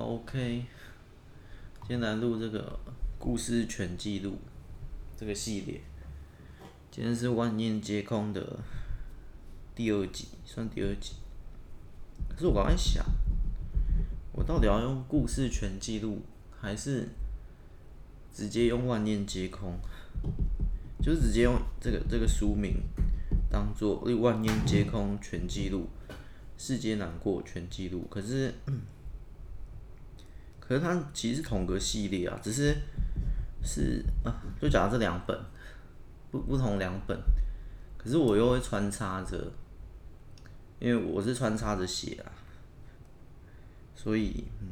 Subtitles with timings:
[0.00, 0.64] OK，
[1.86, 2.78] 先来录这个
[3.18, 4.38] 故事全记录
[5.14, 5.82] 这个系列。
[6.90, 8.60] 今天是万念皆空的
[9.74, 11.16] 第二集，算第二集。
[12.30, 13.04] 可是我刚才想，
[14.32, 16.22] 我到底要用故事全记录，
[16.58, 17.08] 还是
[18.32, 19.78] 直接用万念皆空？
[21.02, 22.82] 就是直接用这个这个书名
[23.50, 25.88] 当做《万念皆空全记录》，
[26.56, 28.06] 世间难过全记录。
[28.10, 28.54] 可是。
[30.70, 32.76] 可是它其实是同个系列啊，只是
[33.60, 34.30] 是啊，
[34.62, 35.36] 就讲这两本
[36.30, 37.18] 不不同两本，
[37.98, 39.52] 可是我又会穿插着，
[40.78, 42.30] 因为我是穿插着写啊，
[43.96, 44.68] 所以嗯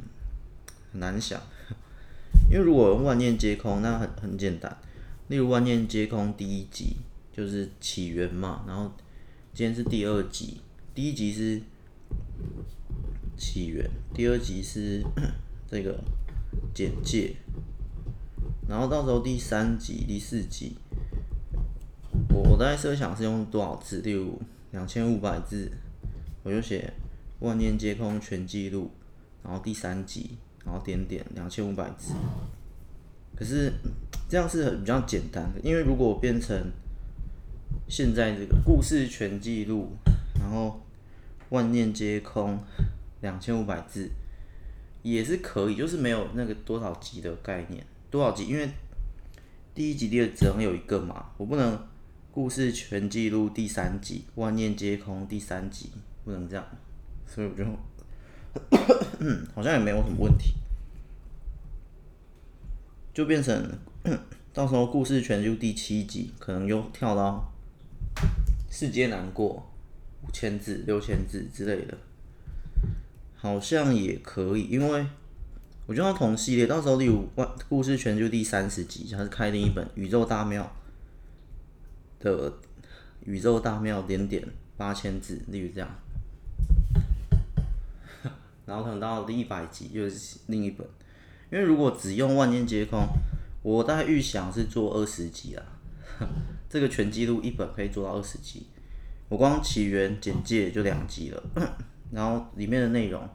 [0.93, 1.43] 很难想，
[2.49, 4.79] 因为如果万念皆空，那很很简单，
[5.27, 6.95] 例如万念皆空第一集
[7.33, 8.89] 就是起源嘛，然后
[9.53, 10.61] 今天是第二集，
[10.95, 11.61] 第一集是
[13.37, 15.03] 起源，第二集是。
[15.71, 16.03] 这个
[16.73, 17.37] 简介，
[18.67, 20.79] 然后到时候第三集、第四集，
[22.31, 24.01] 我我大概设想是用多少字？
[24.01, 25.71] 例如两千五百字，
[26.43, 26.91] 我就写
[27.41, 28.91] “万念皆空全记录”，
[29.45, 32.15] 然后第三集，然后点点两千五百字。
[33.37, 33.71] 可是
[34.27, 36.73] 这样是很比较简单的，因为如果变成
[37.89, 39.91] 现在这个故事全记录，
[40.41, 40.81] 然后
[41.51, 42.59] “万念皆空”
[43.21, 44.11] 两千五百字。
[45.13, 48.47] 也是可以，就是没有那个多少集的概念，多少集？
[48.47, 48.69] 因为
[49.75, 51.87] 第一集、第二集只能有一个嘛，我不能
[52.33, 55.91] 故事全记录第三集，万念皆空第三集，
[56.25, 56.65] 不能这样，
[57.27, 57.65] 所以我就
[59.55, 60.55] 好像也没有什么问题，
[63.15, 63.79] 就变成
[64.53, 67.53] 到时候故事全记录第七集，可能又跳到
[68.71, 69.71] 世间难过
[70.27, 71.97] 五千字、六千字之类的。
[73.41, 75.07] 好像也可以，因为
[75.87, 80.71] 我觉得同系列，到时候例如万故事全就第三十集，它是开另一本宇宙大庙
[82.19, 82.53] 的
[83.25, 84.45] 宇宙大庙点点
[84.77, 85.89] 八千字，例如这样，
[88.67, 90.85] 然后可能到第一百集又是另一本，
[91.53, 93.07] 因为如果只用万念皆空，
[93.63, 95.63] 我大概预想是做二十集啊，
[96.69, 98.67] 这个全记录一本可以做到二十集，
[99.29, 101.43] 我光起源简介就两集了。
[102.11, 103.29] 然后里面的内容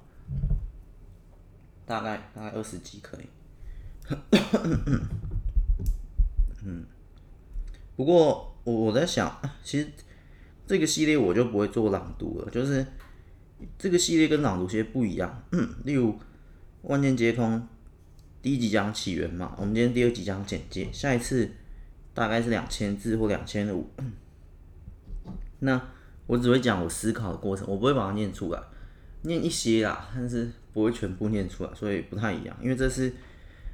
[1.86, 3.26] 大概大概二十集可以，
[6.66, 6.86] 嗯，
[7.96, 9.88] 不过我我在想，其实
[10.66, 12.86] 这个系列我就不会做朗读了，就是
[13.78, 15.44] 这个系列跟朗读其实不一样。
[15.52, 16.18] 嗯 例如
[16.82, 17.68] 万念皆空，
[18.42, 21.52] 第一集讲起源嘛，我们今天第二集讲简介，下一次
[22.14, 23.88] 大概是两千字或两千五，
[25.60, 25.93] 那。
[26.26, 28.60] 我只会讲我思考的过程，我不会把它念出来，
[29.24, 32.56] 念一些啦，但是不会全部念出来，所以不太一样。
[32.62, 33.14] 因为这是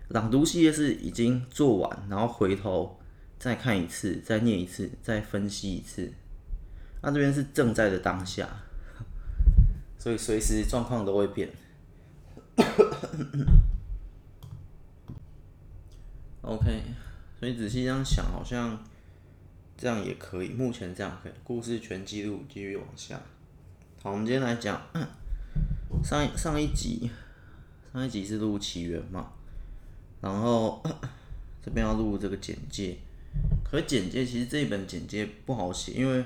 [0.07, 2.99] 朗读系列，是已经做完，然后回头
[3.37, 6.11] 再看一次，再念一次，再分析一次。
[7.03, 8.49] 那这边是正在的当下，
[9.99, 11.49] 所以随时状况都会变。
[16.41, 16.81] OK，
[17.39, 18.79] 所以仔细这样想，好像。
[19.79, 21.31] 这样也可以，目前这样可以。
[21.41, 23.17] 故事全记录继续往下。
[24.03, 24.81] 好，我们今天来讲
[26.03, 27.09] 上一上一集，
[27.93, 29.31] 上一集是录起源嘛，
[30.19, 30.83] 然后
[31.63, 32.97] 这边要录这个简介。
[33.63, 36.25] 可简介其实这一本简介不好写，因为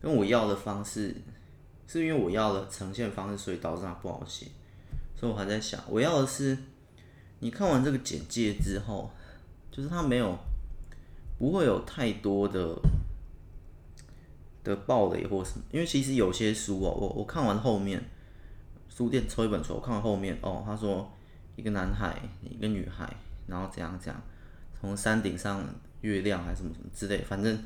[0.00, 1.14] 跟我要的方式，
[1.86, 4.46] 是因为我要的呈现方式，所以导致它不好写。
[5.14, 6.56] 所以我还在想，我要的是
[7.40, 9.10] 你看完这个简介之后，
[9.70, 10.38] 就是它没有。
[11.38, 12.76] 不会有太多的
[14.62, 18.02] 的暴雷或什么，因为其实有些书哦，我我看完后面，
[18.88, 21.10] 书店抽一本书，我看完后面哦，他说
[21.56, 23.08] 一个男孩，一个女孩，
[23.46, 24.22] 然后怎样怎样，
[24.80, 25.62] 从山顶上
[26.00, 27.58] 月亮还是什么什么之类，反正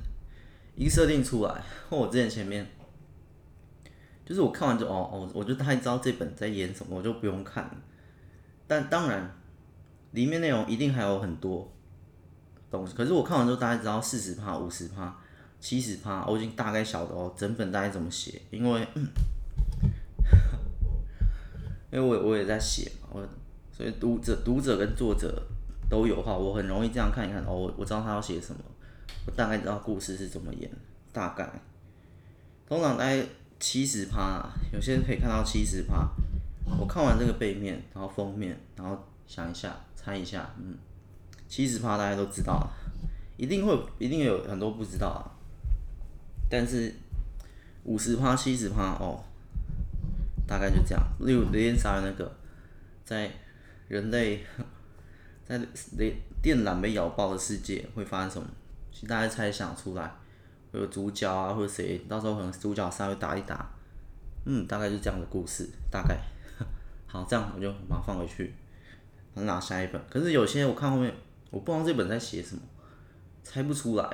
[0.75, 1.63] 一个设定出来。
[1.89, 2.67] 或我之前前面，
[4.25, 7.71] 就是我看完就哦哦，我就太知道这本在演什么，我就不用看。
[8.67, 9.31] 但当然，
[10.13, 11.71] 里面内容一定还有很多。
[12.71, 15.17] 东西，可是我看完之后，大概知道四十趴、五十趴、
[15.61, 18.87] 七十趴，我已经大概晓得哦，整本大概怎么写，因为，
[21.91, 23.27] 因为我我也在写嘛，我
[23.73, 25.43] 所以读者、读者跟作者
[25.89, 28.61] 都有话，我很容易这样看一看哦，我我知道他要写什么，
[29.27, 30.71] 我大概知道故事是怎么演，
[31.13, 31.51] 大概，
[32.67, 33.25] 通常大概
[33.59, 36.09] 七十趴，有些人可以看到七十趴，
[36.79, 40.77] 我看完这个背面，然后封面，然后想一下，猜一下，嗯。
[41.49, 42.71] 七十趴大家都知道，
[43.37, 45.25] 一定会一定有很多不知道啊。
[46.51, 46.95] 但是
[47.85, 49.25] 五十趴、七十趴哦，
[50.47, 51.03] 大概就这样。
[51.21, 52.31] 例如雷电杀人那个
[53.05, 53.31] 在
[53.89, 54.45] 人类
[55.45, 55.59] 在
[55.97, 58.47] 雷电缆被咬爆的世界会发生什么？
[58.93, 60.13] 其实大家猜想出来，
[60.73, 63.71] 会有主角啊，或者谁，到时候可能主角稍微打一打，
[64.45, 66.19] 嗯，大概就这样的故事，大概。
[67.07, 68.53] 好，这样我就把它放回去，
[69.35, 70.01] 拿下一本。
[70.11, 71.15] 可是有些我看后面，
[71.51, 72.63] 我不知道这本在写什么，
[73.43, 74.09] 猜不出来，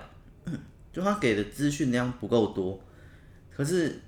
[0.92, 2.80] 就他给的资讯量不够多，
[3.50, 4.00] 可是。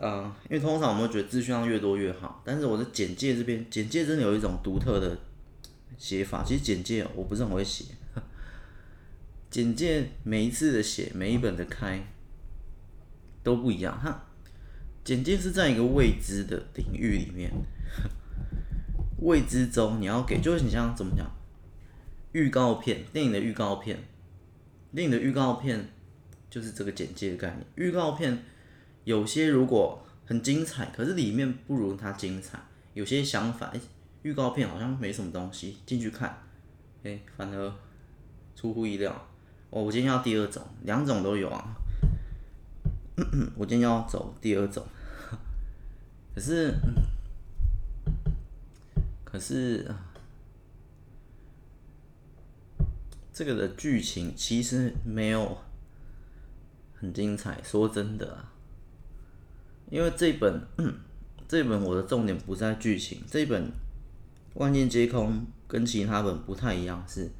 [0.00, 5.18] 呃，因为通常我们会觉得资讯量越多越好，但是我的简介这边，简介真的有一种独特的
[5.96, 6.44] 写法。
[6.46, 7.84] 其实简介我不是很会写，
[9.50, 12.00] 简介每一次的写，每一本的开
[13.42, 14.00] 都不一样。
[14.00, 14.24] 哈，
[15.02, 17.50] 简介是在一个未知的领域里面，
[19.18, 21.28] 未知中你要给，就是你像怎么讲，
[22.32, 23.98] 预告片，电影的预告片，
[24.94, 25.88] 电影的预告片
[26.50, 28.42] 就是这个简介的概念，预告片。
[29.04, 32.60] 有些如果很精彩，可是里面不如它精彩。
[32.92, 33.72] 有些想法，
[34.20, 36.42] 预告片好像没什么东西，进去看，
[37.04, 37.72] 哎，反而
[38.54, 39.10] 出乎意料。
[39.70, 41.74] 哦，我今天要第二种，两种都有啊。
[43.56, 44.84] 我今天要走第二种，
[46.34, 46.74] 可是，
[49.24, 49.90] 可是，
[53.38, 55.58] 这个的剧情其实没有
[56.96, 57.62] 很精彩。
[57.62, 58.52] 说真的啊。
[59.92, 60.60] 因为这本，
[61.46, 63.22] 这本我的重点不在剧情。
[63.30, 63.66] 这本
[64.54, 65.34] 《万剑皆空》
[65.68, 67.30] 跟其他本不太一样，是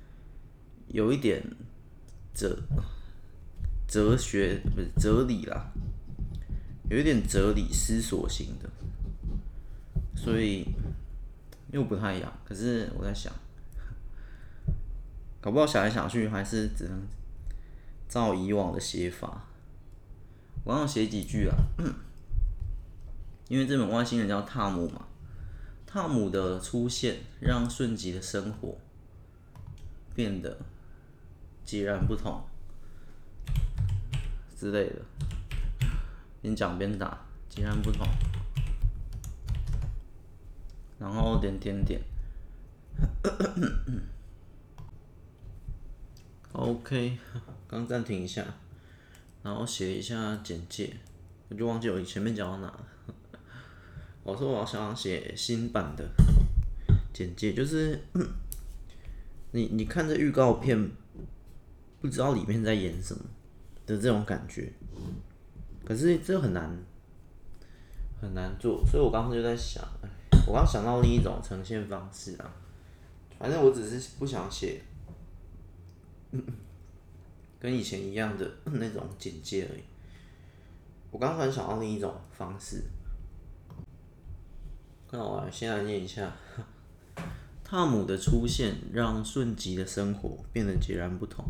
[0.86, 1.42] 有一点
[2.32, 2.56] 哲
[3.88, 5.72] 哲学不是哲理啦，
[6.88, 8.70] 有一点哲理思索型的，
[10.14, 10.64] 所以
[11.72, 12.32] 又不太一样。
[12.44, 13.34] 可是我在想，
[15.40, 17.06] 搞不好想来想去还是只能
[18.08, 19.44] 照以往的写法。
[20.64, 21.56] 我要写几句啊。
[23.48, 25.06] 因为这本外星人叫汤姆嘛，
[25.86, 28.76] 汤姆的出现让顺吉的生活
[30.14, 30.58] 变得
[31.64, 32.44] 截然不同
[34.54, 35.00] 之类的，
[36.42, 37.18] 边讲边打，
[37.48, 38.06] 截然不同，
[40.98, 42.02] 然后点点点
[46.52, 47.18] ，OK，
[47.66, 48.44] 刚暂停一下，
[49.42, 50.96] 然后写一下简介，
[51.48, 52.86] 我就忘记我前面讲到哪了。
[54.24, 56.04] 我说我想写新版的
[57.12, 57.98] 简介，就是
[59.52, 60.90] 你你看这预告片，
[62.00, 63.22] 不知道里面在演什么
[63.86, 64.72] 的这种感觉，
[65.84, 66.76] 可是这很难
[68.20, 69.82] 很难做，所以我刚刚就在想，
[70.46, 72.52] 我刚想到另一种呈现方式啊，
[73.38, 74.82] 反正我只是不想写
[77.60, 79.82] 跟以前一样的 那种简介而已，
[81.10, 82.84] 我刚刚想到另一种方式。
[85.10, 86.36] 那我先来念一下，
[87.64, 91.44] 汤姆的出现让顺吉的生活变得截然不同。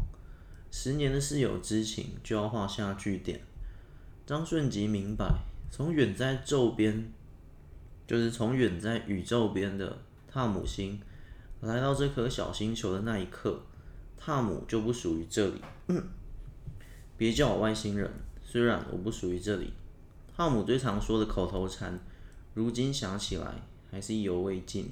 [0.70, 3.40] 十年的室友之情就要画下句点。
[4.26, 5.40] 张顺吉明白，
[5.70, 7.10] 从远在宙边，
[8.06, 9.98] 就是从远在宇宙边的
[10.30, 11.00] 汤姆星
[11.62, 13.62] 来到这颗小星球的那一刻，
[14.18, 15.62] 汤姆就不属于这里。
[17.16, 18.10] 别叫我外星人，
[18.42, 19.72] 虽然我不属于这里。
[20.36, 21.98] 汤姆最常说的口头禅。
[22.54, 24.90] 如今想起来，还是意犹未尽。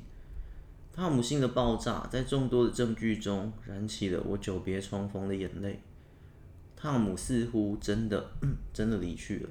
[0.92, 5.80] 汤姆星的爆炸在众多的证据中燃起了我久别重逢的眼泪。
[6.76, 8.30] 汤姆似乎真的
[8.72, 9.48] 真的离去了。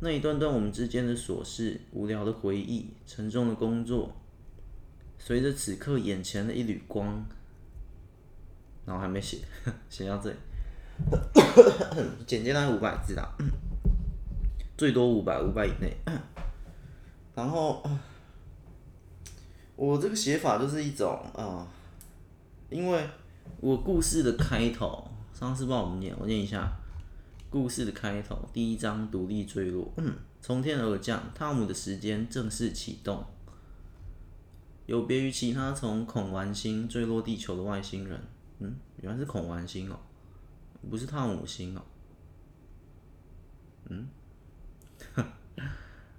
[0.00, 4.16] 那一段段我们之间的琐事、无聊的回忆、沉重的工作，
[5.18, 7.26] 随着此刻眼前的一缕光，
[8.88, 9.36] 然后还没写，
[9.90, 10.36] 写到这里，
[12.26, 13.28] 简介大概五百字啊，
[14.78, 15.94] 最多五百，五百以内。
[17.34, 17.86] 然后，
[19.76, 21.68] 我这个写法就是一种啊、
[22.70, 23.06] 因为
[23.60, 26.72] 我故事的开头，上次帮我们念，我念一下
[27.50, 29.92] 故事的开头，第一章独立坠落，
[30.40, 33.22] 从天而降，汤姆的时间正式启动。
[34.86, 38.18] 有别于其他从恐丸星坠落地球的外星人，
[38.58, 39.98] 嗯，原来是孔丸星哦，
[40.90, 41.82] 不是汤姆星哦，
[43.88, 44.08] 嗯。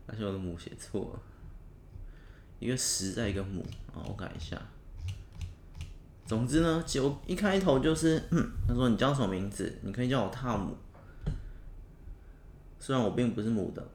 [0.08, 1.22] 而且我的母写错了，
[2.60, 3.62] 一个十在一个母，
[3.94, 4.60] 啊我改一下。
[6.26, 8.20] 总之呢，就一开头就是，
[8.68, 9.78] 他说你叫什么名字？
[9.84, 10.76] 你可以叫我汤姆。
[12.80, 13.88] 虽然我并不是母的。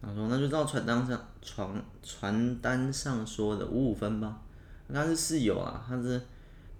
[0.00, 4.40] 他说那就照传单上传传单上说的五五分吧。
[4.92, 6.20] 他是室友啊，他是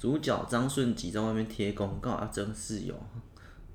[0.02, 3.06] 主角张顺吉在外面贴公告要征室友，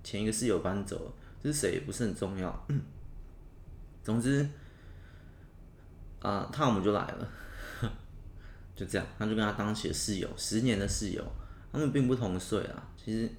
[0.03, 2.67] 前一个室友搬走了，是谁也不是很重要。
[4.03, 4.46] 总之，
[6.19, 7.31] 啊、啊，汤姆就来了，
[8.75, 11.25] 就这样，他就跟他当起了室友，十年的室友，
[11.72, 12.89] 他们并不同岁啊。
[12.98, 13.31] 其实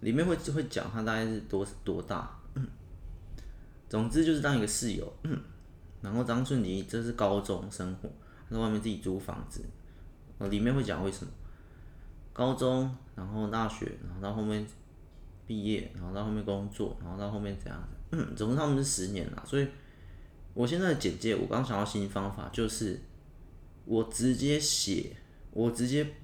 [0.00, 2.38] 里面会会讲他大概是多多大，
[3.88, 5.10] 总之就是当一个室友。
[6.02, 8.10] 然后张顺吉这是高中生活，
[8.50, 9.64] 他在外面自己租房子，
[10.50, 11.32] 里面会讲为什么
[12.36, 14.66] 高中，然后大学，然后到后面
[15.46, 19.66] 毕业，然后到后面工作，然后到后面怎样嗯，总之他们是十年了，所以。
[20.54, 22.98] 我现在的简介，我刚想到新方法，就是
[23.84, 25.14] 我直接写，
[25.50, 26.14] 我直接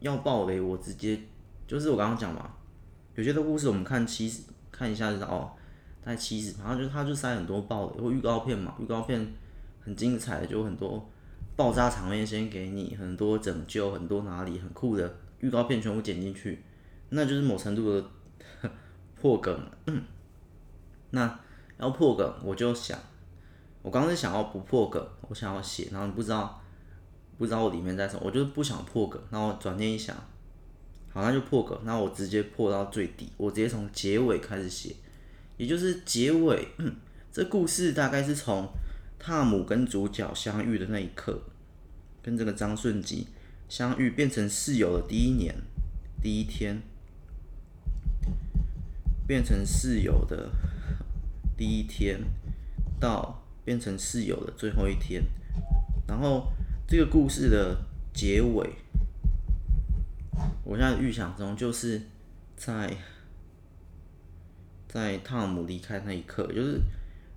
[0.00, 1.20] 要爆雷，我直接
[1.66, 2.54] 就是我刚刚讲嘛，
[3.14, 5.52] 有些的故事我们看七十看一下就知道哦，
[6.02, 9.34] 大概七十，然后就他就塞很多爆雷或预告片嘛，预告片
[9.80, 11.06] 很精彩的，就很多
[11.54, 16.62] 爆炸场面先给你，很多拯救，很多哪里很酷的预告片全部剪进去，
[17.10, 18.04] 那就是某程度的
[19.20, 19.58] 破梗。
[21.10, 21.40] 那
[21.78, 22.98] 要破梗，我就想。
[23.80, 26.60] 我刚才想要不破梗，我想要写，然后不知道
[27.38, 29.22] 不知道我里面在什么，我就是不想破梗。
[29.30, 30.14] 然后转念一想，
[31.08, 31.78] 好，那就破梗。
[31.84, 34.94] 那我直接破到最底，我直接从结尾开始写，
[35.56, 36.68] 也就是结尾。
[37.30, 38.68] 这故事大概是从
[39.18, 41.40] 汤姆跟主角相遇的那一刻，
[42.20, 43.28] 跟这个张顺吉
[43.68, 45.54] 相遇变成室友的第一年
[46.22, 46.82] 第一天，
[49.26, 50.50] 变成室友的
[51.56, 52.20] 第一天
[53.00, 53.44] 到。
[53.64, 55.22] 变成室友的最后一天，
[56.06, 56.50] 然后
[56.86, 57.76] 这个故事的
[58.14, 58.66] 结尾，
[60.64, 62.00] 我现在预想中就是
[62.56, 62.96] 在
[64.88, 66.80] 在汤姆离开那一刻，就是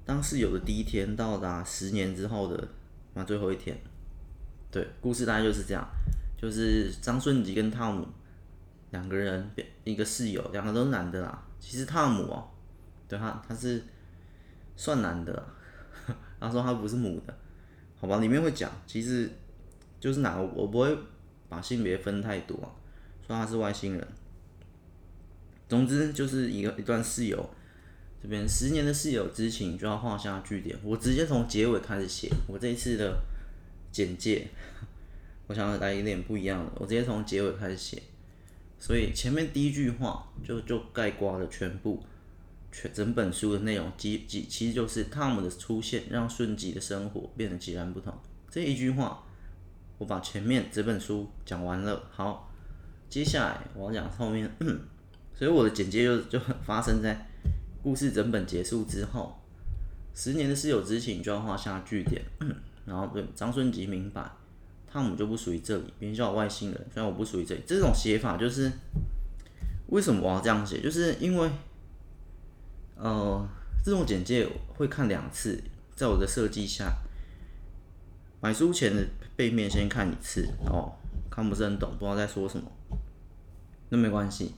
[0.06, 2.70] 当室友的第一天到达十年之后的
[3.14, 3.78] 那最后一天。
[4.72, 5.86] 对，故事大概就是这样，
[6.42, 8.08] 就是张顺吉跟汤姆
[8.90, 11.46] 两个人变一个室友，两个都是男的啦。
[11.60, 12.50] 其实汤姆哦，
[13.08, 13.84] 对他他是
[14.76, 15.48] 算男的。
[16.42, 17.38] 他说他不是母的，
[18.00, 19.30] 好吧，里面会讲，其实
[20.00, 20.98] 就是哪个，我不会
[21.48, 22.58] 把性别分太多，
[23.28, 24.08] 说他是外星人。
[25.70, 27.48] 总之就是一个一段室友，
[28.24, 30.76] 这边十年的室友之情就要画下句点。
[30.84, 33.22] 我直接从结尾开始写，我这一次的
[33.92, 34.48] 简介，
[35.51, 38.01] 我想来一点不一样的，我直接从结尾开始写，
[38.79, 42.01] 所以前面第一句话就就概括了全部。
[42.72, 48.13] 全整本书的内容，其其其实就是汤姆的出现，让顺吉的生活变得截然不同。
[48.50, 49.22] 这一句话，
[49.98, 52.01] 我把前面这本书讲完了。
[52.10, 52.50] 好，
[53.10, 54.50] 接下来我要讲后面，
[55.36, 57.27] 所以我的简介就就很 发生在
[57.84, 59.38] 故事整本结束之后，
[60.15, 62.22] 十年的室友之情就要画下句点。
[62.88, 64.31] 然后对张顺吉明白，
[64.92, 67.62] 汤姆就不属于这里，别人叫我外星人，虽然我不属于这里。
[67.66, 68.72] 这种写法就是
[69.88, 70.82] 为什么我要这样写？
[70.82, 71.50] 就是因为。
[73.04, 73.50] 呃，
[73.84, 75.60] 这种简介会看两次，
[75.96, 76.94] 在我的设计下，
[78.40, 79.04] 买书前的
[79.36, 80.94] 背面先看一次哦，
[81.32, 82.72] 看不是很懂，不知道在说什么，
[83.90, 84.54] 那没关系。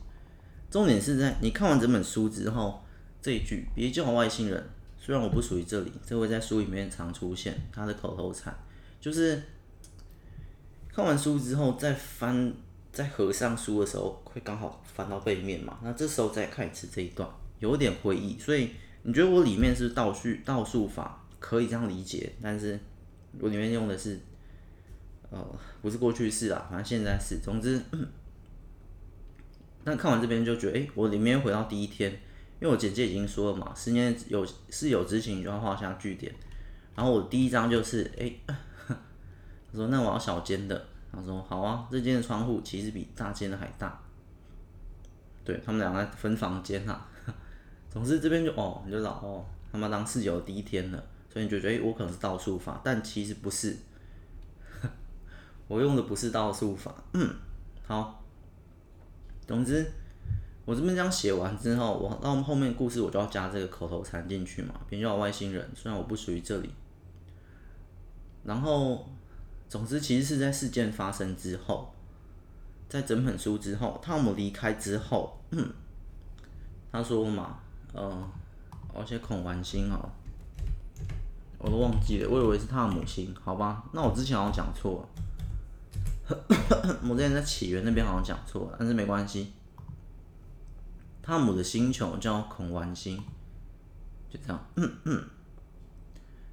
[0.70, 2.84] 重点是在你看完整本书之后，
[3.22, 4.62] 这一句“别叫我外星人”，
[5.00, 8.54] 虽然我不属于这里，这会在书里面常出现，他的口头禅
[9.00, 9.42] 就是
[10.95, 12.53] 看完书之后再翻，
[12.91, 17.27] 再合上书的时候，会刚好翻到背面嘛，那这时候再看一次这一段。
[17.59, 18.71] 有点回忆，所以
[19.03, 22.77] 你觉得我里面是倒叙倒数法，可以这样理解，但是
[23.39, 24.19] 我里面用的是，
[25.29, 25.43] 呃，
[25.81, 27.39] 不是过去式啊，反正现在是。
[27.41, 27.81] 总之，
[29.85, 32.12] 那看完这边就觉得，哎、我里面回到第一天，
[32.59, 36.31] 因为我简介已经说了嘛，十年有是有之前就要画下句点。
[36.95, 38.55] 然后我第一章就是，哎、
[39.74, 44.00] 他说那我要小间的，他说好啊，这间的窗户其实比大间的还大，
[45.44, 47.08] 对他们两个分房间啊。
[47.89, 53.75] 总之这边就哦，你就知道哦，他妈当室友第一天了，所以你就觉得诶，我可能是倒数法，但其实不是，
[55.68, 56.94] 我用的不是倒数法。
[57.13, 57.36] 嗯，
[57.88, 58.24] 好，
[59.48, 59.92] 总之
[60.65, 66.70] 我这边这样写完之后，我到后面故事我就要加这个口头禅进去嘛，别叫我外星人，虽然我不属于这里。
[68.44, 69.10] 然后，
[69.70, 71.93] 总之其实是在事件发生之后，
[72.88, 75.74] 在整本书之后，汤姆离开之后，嗯，
[76.91, 77.60] 他说嘛。
[77.96, 78.27] 嗯，
[78.91, 80.10] 而且孔丸星哦，
[81.60, 85.08] 我都忘记了，我以为是汤姆星，好吧，那我之前好像讲错
[86.27, 86.38] 了，
[87.08, 89.53] 我之前在起源那边好像讲错了，但是没关系。
[91.22, 93.15] 汤姆的星球叫孔丸星，
[94.27, 94.65] 就这样。
[94.75, 95.24] 嗯嗯，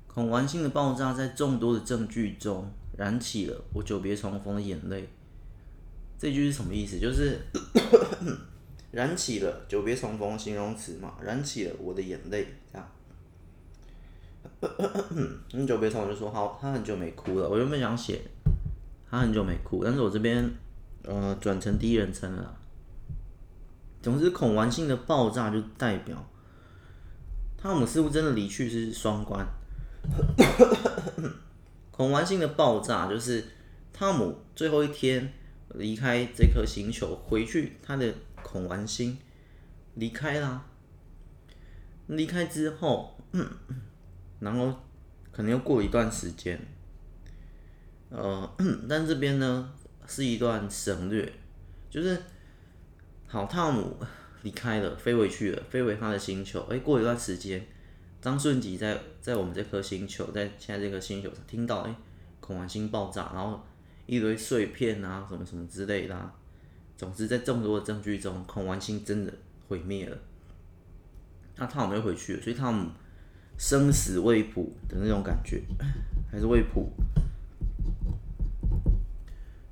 [0.07, 5.09] 孔丸星的爆炸在众多的证据中燃起了我久别重逢的眼泪。
[6.19, 6.99] 这句是什么意思？
[6.99, 7.41] 就是。
[8.93, 12.87] 燃起了久别重逢形容词嘛，燃起了我的眼泪，这样。
[15.51, 17.49] 很久别重，我就说好，他很久没哭了。
[17.49, 18.21] 我原本想写
[19.09, 20.53] 他很久没哭，但是我这边
[21.05, 22.59] 呃转成第一人称了。
[24.03, 26.29] 总之，恐玩性的爆炸就代表
[27.57, 29.47] 汤姆似乎真的离去是双关。
[32.01, 33.45] 孔丸星的爆炸就是
[33.93, 35.31] 汤姆最后一天
[35.75, 38.11] 离开这颗星球，回去他的
[38.43, 39.19] 孔丸星
[39.97, 40.65] 离开啦。
[42.07, 43.19] 离开之后，
[44.39, 44.75] 然后
[45.31, 46.59] 可能又过一段时间，
[48.09, 48.51] 呃，
[48.89, 49.71] 但这边呢
[50.07, 51.31] 是一段省略，
[51.91, 52.17] 就是。
[53.27, 53.99] 好，汤姆
[54.41, 56.61] 离开了，飞回去了，飞回他的星球。
[56.71, 57.67] 哎，过一段时间，
[58.21, 61.95] 张顺吉在在我们这颗星球，在现在这个星球上听到，哎，
[62.41, 63.61] 孔丸星爆炸，然后
[64.07, 66.33] 一堆碎片啊，什么什么之类的。
[66.97, 69.33] 总之，在众多的证据中，孔丸星真的
[69.69, 70.19] 毁灭了。
[71.57, 72.91] 那汤姆又回去了，所以汤姆
[73.57, 75.63] 生死未卜的那种感觉，
[76.31, 76.91] 还是未卜，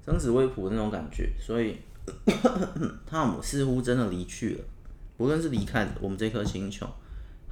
[0.04, 1.76] 生死未卜的那种感觉，所以。
[3.06, 4.64] 汤姆似乎真的离去了，
[5.18, 6.88] 不论是离开我们这颗星球，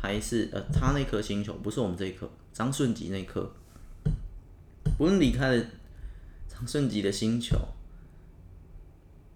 [0.06, 3.50] 还是呃他那颗星球，不是我们这一颗张顺吉那颗，
[4.96, 5.64] 不论离开了
[6.46, 7.58] 张顺吉的星球，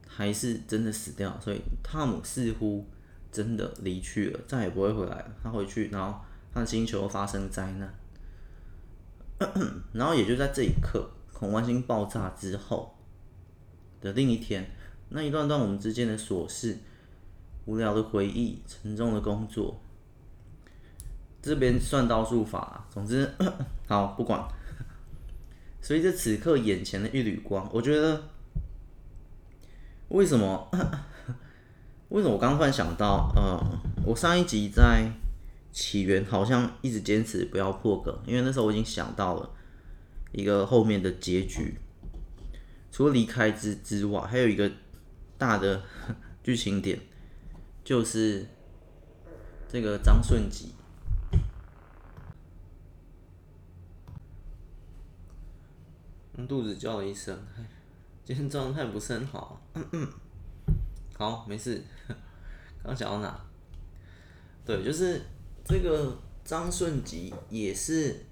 [0.07, 2.87] 还是真的死掉，所以汤姆似乎
[3.33, 5.33] 真的离去了，再也不会回来了。
[5.43, 6.21] 他回去，然后
[6.55, 7.93] 他的星球发生灾难，
[9.93, 12.97] 然后也就在这一刻，恐慌星爆炸之后
[14.00, 14.71] 的另一天。
[15.09, 16.79] 那一段段我们之间的琐事、
[17.65, 19.83] 无聊的回忆、沉重的工作，
[21.42, 22.87] 这边算倒数法。
[22.90, 23.30] 总之，
[23.88, 24.42] 好不管。
[25.80, 28.23] 随着此刻眼前的一缕光，我觉得
[30.09, 30.68] 为什么？
[32.11, 33.59] 为什么我刚刚突然想到，呃，
[34.04, 35.11] 我上一集在
[35.73, 39.50] 起源好像一直坚持不要破梗，因为那时候我已经想到了
[40.32, 41.78] 一个后面的结局，
[42.90, 44.71] 除了离开之之外，还有一个。
[45.41, 45.82] 大的
[46.45, 47.00] 剧情点
[47.82, 48.47] 就是
[49.67, 50.75] 这个张顺吉，
[56.47, 57.37] 肚子叫了一声，
[58.25, 59.61] 今天状态不是很好。
[59.75, 60.09] 嗯嗯，
[61.17, 61.83] 好，没事。
[62.83, 63.41] 刚想到哪？
[64.65, 65.21] 对，就是
[65.65, 68.25] 这个张顺吉也是，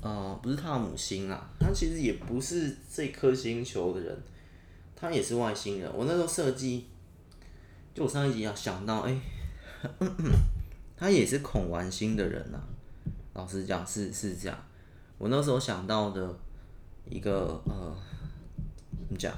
[0.00, 4.16] 呃，不是汤姆星啊，他其实也不是这颗星球的人。
[4.94, 5.90] 他也是外星人。
[5.92, 6.86] 我那时候设计，
[7.92, 9.10] 就我上一集要想到，哎、
[9.90, 9.98] 欸，
[10.96, 12.64] 他也是恐玩星的人呐、啊。
[13.34, 14.56] 老实讲，是是这样。
[15.18, 16.32] 我那时候想到的
[17.08, 17.96] 一个呃，
[19.06, 19.32] 怎么讲，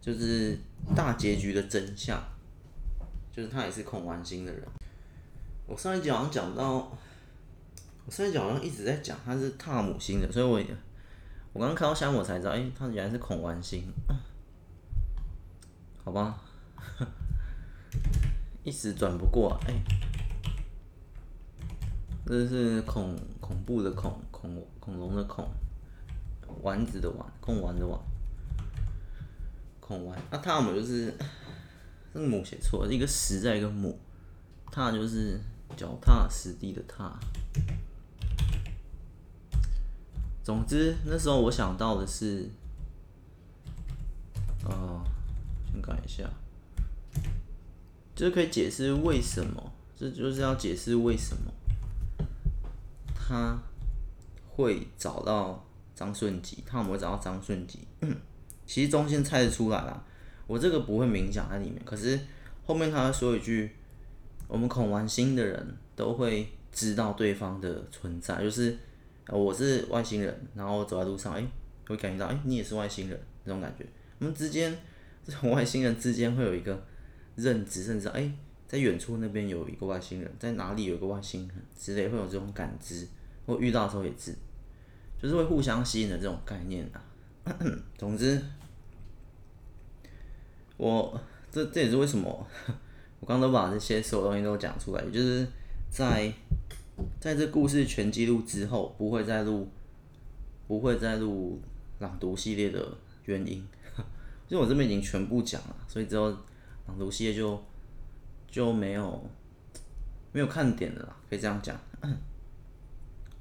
[0.00, 0.58] 就是
[0.94, 2.22] 大结局的真相，
[3.30, 4.62] 就是他也是孔丸星的人。
[5.66, 6.90] 我上一集好像讲到，
[8.04, 10.60] 我上一集好像一直在讲他是汤姆星的，所以我
[11.52, 13.84] 我刚刚看到香我才知道，哎、他原来是孔丸星。
[16.04, 16.42] 好吧，
[18.64, 19.82] 一时转不过哎、欸，
[22.26, 25.48] 这是恐恐怖的恐恐恐龙的恐，
[26.62, 27.98] 丸子的丸，控丸的丸，
[29.80, 30.18] 恐丸。
[30.30, 31.14] 那汤姆就是
[32.12, 33.98] 这母写错了，一个实在一个母，
[34.70, 35.40] 踏就是
[35.76, 37.18] 脚踏实地的踏。
[40.44, 42.50] 总之那时候我想到的是，
[44.64, 45.04] 呃。
[45.80, 46.30] 改一下，
[48.14, 51.50] 这可以解释为什么，这就是要解释为什么
[53.14, 53.58] 他
[54.48, 55.64] 会找到
[56.02, 57.78] 张顺吉，他有没有找到张顺吉？
[58.66, 60.04] 其实中间猜得出来啦，
[60.46, 61.80] 我这个不会明讲在里面。
[61.84, 62.18] 可是
[62.64, 63.70] 后面他会说一句，
[64.48, 68.76] 我们孔完星的人都会知道对方的存在，就是
[69.28, 71.46] 我是外星人，然后走在路上，哎，
[71.86, 73.86] 会感觉到，哎，你也是外星人，那种感觉，
[74.18, 74.76] 我们之间。
[75.24, 76.84] 这种外星人之间会有一个
[77.36, 78.28] 认知，甚至哎，
[78.66, 83.06] 在远处那边有一个外星人，在哪里有一个外星人之类，会有这种感知，
[83.46, 84.34] 或遇到的时候也是，
[85.22, 87.00] 就是会互相吸引的这种概念啊。
[87.96, 88.42] 总之，
[90.76, 92.46] 我这这也是为什么
[93.20, 95.46] 我刚都把这些所有东西都讲出来，就是
[95.90, 96.32] 在
[97.20, 99.68] 在这故事全记录之后，不会再录，
[100.66, 101.60] 不会再录
[102.00, 103.64] 朗读系列的原因。
[104.48, 106.30] 因为我这边已经全部讲了，所以之后
[106.86, 107.62] 朗读系列就
[108.50, 109.24] 就没有
[110.32, 111.76] 没有看点的啦，可以这样讲。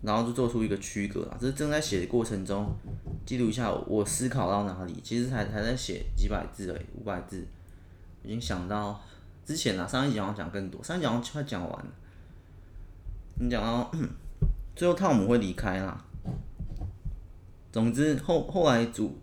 [0.03, 2.73] 然后就做出一个区隔啦，这是正在写的过程中
[3.23, 7.45] 记录一下我思考到哪里，其实还还在写几百字而已，五百字，
[8.23, 8.99] 已经想到
[9.45, 11.91] 之前啊，上一集好像讲更多，上一集好像快讲完了。
[13.35, 13.91] 你讲到
[14.75, 16.03] 最后汤姆会离开啦。
[17.71, 19.17] 总之后后来主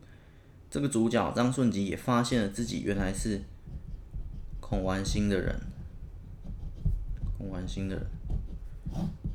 [0.71, 3.41] 这个主角张顺吉也发现了自己原来是
[4.61, 5.61] 孔丸星的人，
[7.37, 8.07] 孔丸星的人。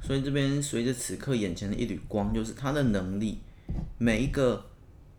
[0.04, 3.40] 所以这边随着此刻眼前的一缕光，就是他的能力。
[3.98, 4.64] 每一个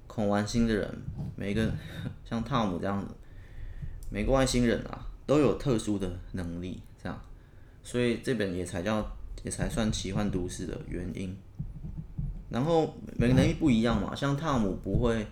[0.07, 0.89] 恐玩星的人，
[1.35, 1.73] 每一个
[2.23, 3.15] 像汤姆这样的，
[4.11, 7.19] 每个外星人啊，都有特殊的能力，这样。
[7.83, 9.11] 所以这本也才叫，
[9.43, 11.35] 也才算奇幻都市的原因。
[12.51, 15.27] 然后每个能力不一样嘛，像汤姆不会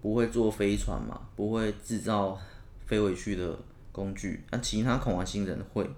[0.00, 2.38] 不会坐飞船嘛，不会制造
[2.86, 3.58] 飞回去的
[3.90, 5.90] 工具，那其他恐玩星人会。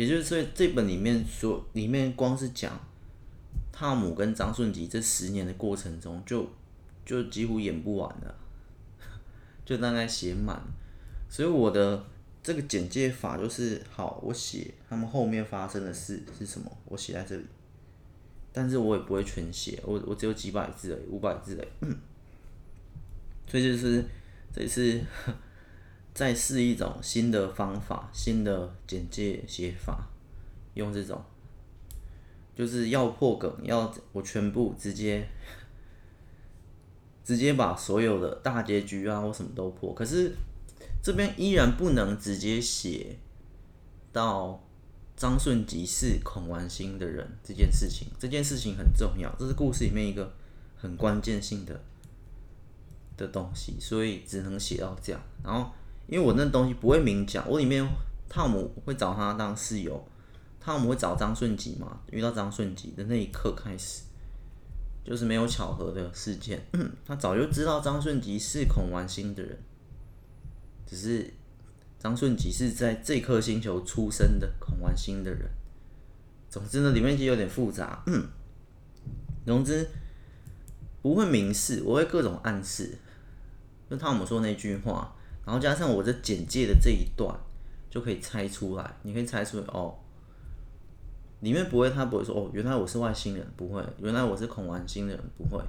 [0.00, 2.80] 也就是，这本里面说，里面光是讲
[3.70, 6.48] 汤姆跟张顺吉这十年的过程中就，
[7.04, 8.34] 就几乎演不完了，
[9.62, 10.58] 就大概写满。
[11.28, 12.02] 所以我的
[12.42, 17.44] 这个简介法就是：好，我写他们后面发生的事是什么，我写在这里，
[18.54, 21.92] 但是我也不会全写，我我只有几百字而已，五百字而已。
[23.46, 24.02] 所以就是
[24.50, 24.98] 这次。
[26.12, 30.08] 再试一种新的方法，新的简介写法，
[30.74, 31.22] 用这种，
[32.54, 35.26] 就是要破梗，要我全部直接
[37.24, 39.94] 直接把所有的大结局啊或什么都破。
[39.94, 40.34] 可是
[41.02, 43.16] 这边依然不能直接写
[44.12, 44.62] 到
[45.16, 50.34] 张顺吉是孔完心的人这件事情，这件事情很重要，这是故事里面一个
[50.76, 51.80] 很关键性的
[53.16, 55.72] 的东西，所以只能写到这样，然后。
[56.10, 57.88] 因为我那东西不会明讲，我里面
[58.28, 60.04] 汤姆会找他当室友，
[60.58, 62.00] 汤姆会找张顺吉嘛？
[62.10, 64.02] 遇到张顺吉的那一刻开始，
[65.04, 66.60] 就是没有巧合的事件。
[67.06, 69.56] 他早就知道张顺吉是孔玩星的人，
[70.84, 71.32] 只是
[71.96, 75.48] 张顺吉是在这颗星球出生的孔玩星的人。
[76.48, 78.02] 总之呢，里面就有点复杂。
[79.46, 79.88] 总之
[81.02, 82.98] 不会明示，我会各种暗示。
[83.88, 85.14] 就汤姆说那句话。
[85.44, 87.34] 然后加上我这简介的这一段，
[87.88, 88.94] 就可以猜出来。
[89.02, 89.94] 你可以猜出来哦，
[91.40, 95.62] 里面不会，他不会说哦，原来我是外星人，不会，原来我是恐玩星人，不会。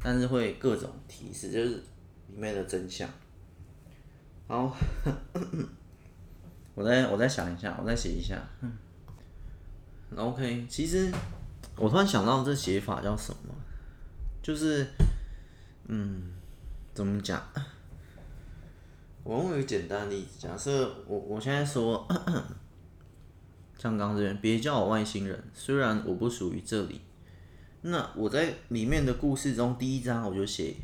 [0.00, 1.70] 但是会各种提示，就是
[2.28, 3.08] 里面的真相。
[4.46, 4.76] 好，
[6.74, 8.40] 我再我再想一下，我再写一下。
[10.14, 11.12] OK，其实
[11.76, 13.52] 我突然想到这写法叫什么，
[14.40, 14.86] 就是
[15.86, 16.32] 嗯，
[16.94, 17.42] 怎么讲？
[19.28, 22.08] 我用一个简单例子，假设我我现在说，
[23.76, 27.02] 像刚这边，别叫我外星人，虽然我不属于这里。
[27.82, 30.74] 那我在里面的故事中，第一章我就写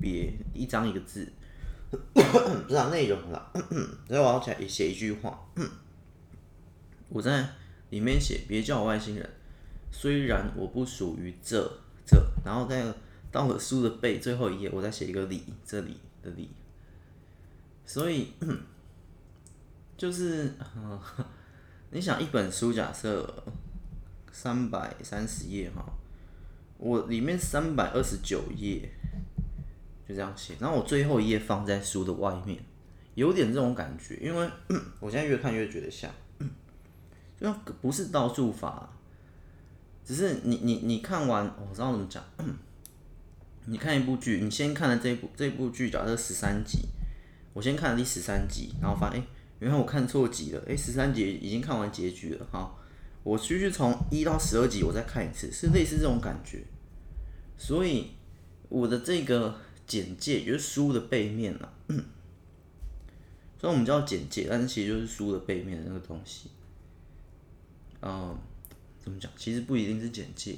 [0.00, 1.32] 别一章一个字，
[2.12, 2.20] 不
[2.66, 3.52] 知道内容了。
[4.08, 5.40] 所以我要写写一句话，
[7.08, 7.48] 我在
[7.90, 9.30] 里面写别叫我外星人，
[9.92, 11.62] 虽然我不属于这
[12.04, 12.92] 这，然后在
[13.30, 16.50] 到了书的背最后一页，我再写一个里，这里的里。
[17.88, 18.34] 所以，
[19.96, 21.00] 就是，呃，
[21.90, 23.42] 你想一本书，假设
[24.30, 25.82] 三百三十页哈，
[26.76, 28.86] 我里面三百二十九页，
[30.06, 32.62] 就这样写，然后我最后一页放在书的外面，
[33.14, 34.50] 有点这种感觉，因为
[35.00, 36.10] 我现在越看越觉得像，
[37.40, 38.90] 就不是倒数法，
[40.04, 42.22] 只是你你你看完，我知道怎么讲，
[43.64, 46.80] 你看一部剧，你先看了这部这部剧，假设十三集。
[47.58, 49.26] 我先看了第十三集，然后发现，哎，
[49.58, 52.78] 原来我看错集了，哎，十三集已经看完结局了，好，
[53.24, 56.62] 我继续从一到十二集我再看一次，是类似这种感觉。
[57.56, 58.12] 所以
[58.68, 66.50] 我的这个简介就是书的背面了，虽然我们叫简介，但是其实就是书的背面的那个东西。
[68.02, 68.38] 嗯，
[69.00, 69.28] 怎么讲？
[69.36, 70.54] 其实不一定是简介，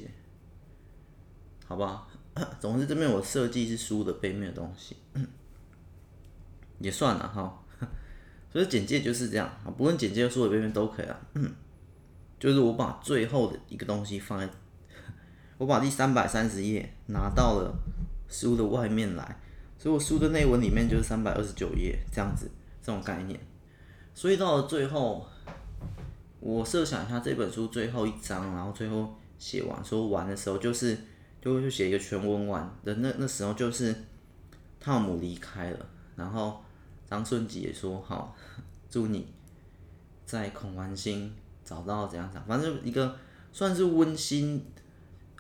[1.65, 2.09] 好吧？
[2.61, 4.97] 总之这边我设计是书的背面的东西。
[6.81, 7.63] 也算了哈，
[8.51, 11.21] 所以简介就是这样啊，不论简介书的边边都可以啊。
[12.39, 14.49] 就是我把最后的一个东西放在，
[15.59, 17.71] 我把第三百三十页拿到了
[18.31, 19.39] 书的外面来，
[19.79, 22.51] 所以我书的内文里面就是三百二十九页这样子，
[22.83, 23.39] 这种概念。
[24.15, 25.27] 所以到了最后，
[26.41, 30.97] 我设想一下这本书最后一章，然后最后写完说完的时候，就是
[31.43, 33.95] 就会去写一个全文完的那那时候就是
[34.81, 36.65] 汤姆离开了，然后。
[37.11, 38.37] 张顺吉也说好，
[38.89, 39.27] 祝你
[40.25, 43.17] 在孔丸星找到怎样讲，反正一个
[43.53, 44.65] 算是温馨，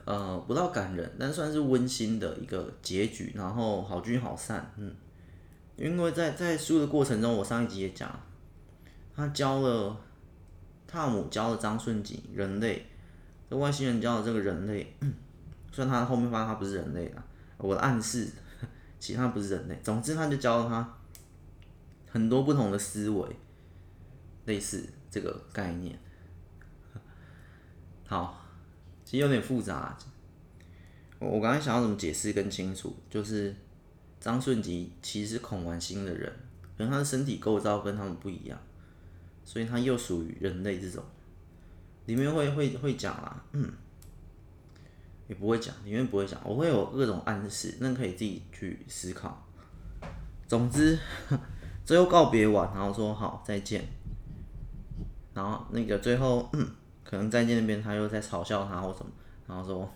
[0.04, 4.92] 呃，不到感人，但算是温馨的一个结局，然后好聚好散，嗯，
[5.76, 8.10] 因为在在书的过程中，我上一集也讲，
[9.14, 9.96] 他教了
[10.88, 12.84] 汤姆教了张顺吉人类
[13.48, 14.96] 这外星人教了这个人类，
[15.70, 17.24] 虽然他后面发现他不是人类了，
[17.58, 18.28] 我的暗示，
[18.98, 19.78] 其他不是人类。
[19.84, 20.96] 总之，他就教了他
[22.10, 23.36] 很多不同的思维，
[24.46, 25.98] 类似这个概念。
[28.06, 28.44] 好，
[29.04, 29.96] 其实有点复杂。
[31.18, 33.54] 我我刚才想要怎么解释更清楚，就是
[34.18, 36.32] 张顺吉其实是孔丸星的人，
[36.76, 38.58] 可能他的身体构造跟他们不一样，
[39.44, 41.04] 所以他又属于人类这种。
[42.06, 43.70] 里面会会会讲啊，嗯，
[45.28, 49.46] 也不会讲，里面不会讲，我会有各种暗示，那可以自己去思考。
[50.48, 50.98] 总之，
[51.84, 53.84] 最后告别完，然后说好再见，
[55.34, 56.48] 然后那个最后，
[57.02, 59.10] 可能再见那边他又在嘲笑他或什么，
[59.46, 59.90] 然后说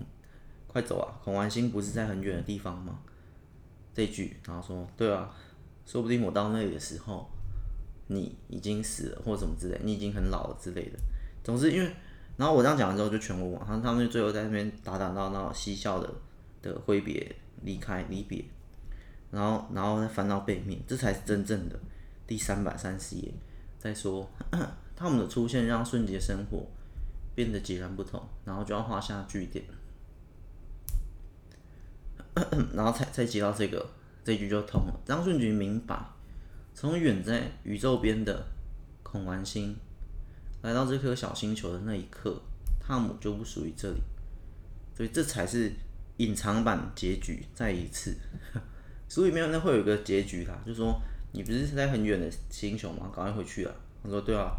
[0.66, 2.98] 快走啊，孔丸星不是在很远的地方吗？
[3.94, 5.30] 这句，然后说对啊，
[5.86, 7.30] 说不定我到那里的时候，
[8.08, 10.98] 你已经死了或什么之类，你已经很老了之类的。
[11.44, 11.94] 总之，因为，
[12.36, 16.10] 然后我这样讲完之后就全部忘，他他们就最后在那边打打闹闹、嬉笑的
[16.60, 18.44] 的挥别离开离别，
[19.34, 21.78] 然后然后再翻到背面，这才是真正的
[22.26, 23.34] 第三百三十页，
[23.78, 24.30] 再说
[24.94, 26.64] 他们的出现让顺杰生活
[27.34, 29.64] 变得截然不同，然后就要画下句点，
[32.72, 33.84] 然后才才接到这个
[34.22, 35.00] 这句就通了。
[35.04, 35.98] 张顺杰明白，
[36.72, 38.46] 从远在宇宙边的
[39.02, 39.76] 孔丸星。
[40.62, 42.40] 来到这颗小星球的那一刻，
[42.80, 44.00] 汤姆就不属于这里，
[44.96, 45.70] 所以这才是
[46.16, 47.44] 隐藏版结局。
[47.54, 48.16] 再一次，
[49.14, 51.00] 书里面那会有一个结局啦，就说
[51.30, 53.08] 你不是在很远的星球吗？
[53.14, 53.72] 赶快回去啊！
[54.02, 54.50] 我说对啊，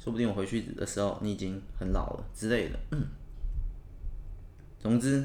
[0.00, 2.78] 说不定我回去的时候你已经很老了之类的。
[4.80, 5.24] 总之，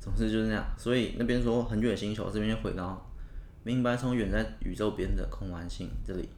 [0.00, 0.66] 总之就是那样。
[0.76, 3.08] 所以那边说很远的星球，这边就回到
[3.62, 6.28] 明白，从远在宇宙边的空丸星这里。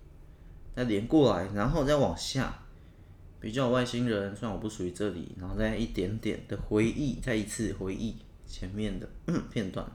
[0.75, 2.55] 再连过来，然后再往下，
[3.41, 9.09] 比较外星人，虽然我不属于这里，然后再一点点的回忆，再一次回忆前面的
[9.51, 9.91] 片段。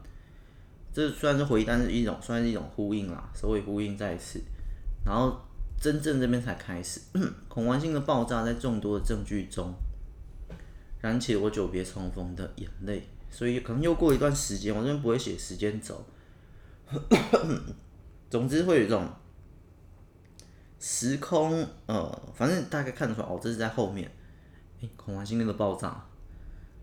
[0.93, 4.41] 这虽然是回忆，但是一种算是一种呼应啦，首尾呼应再一次。
[5.06, 5.39] 然后
[5.80, 7.01] 真正这边才开始，
[7.47, 9.73] 恐慌性的爆炸在众多的证据中
[10.99, 16.04] 燃起了我久别重逢的眼泪，所以可能又过一段时间，我这边不会写时间轴。
[18.30, 19.10] 总之会有一种。
[20.84, 24.12] 时空，呃，反正大概看得出来，哦，这是在后面。
[24.80, 26.04] 诶，恐慌性那个爆炸，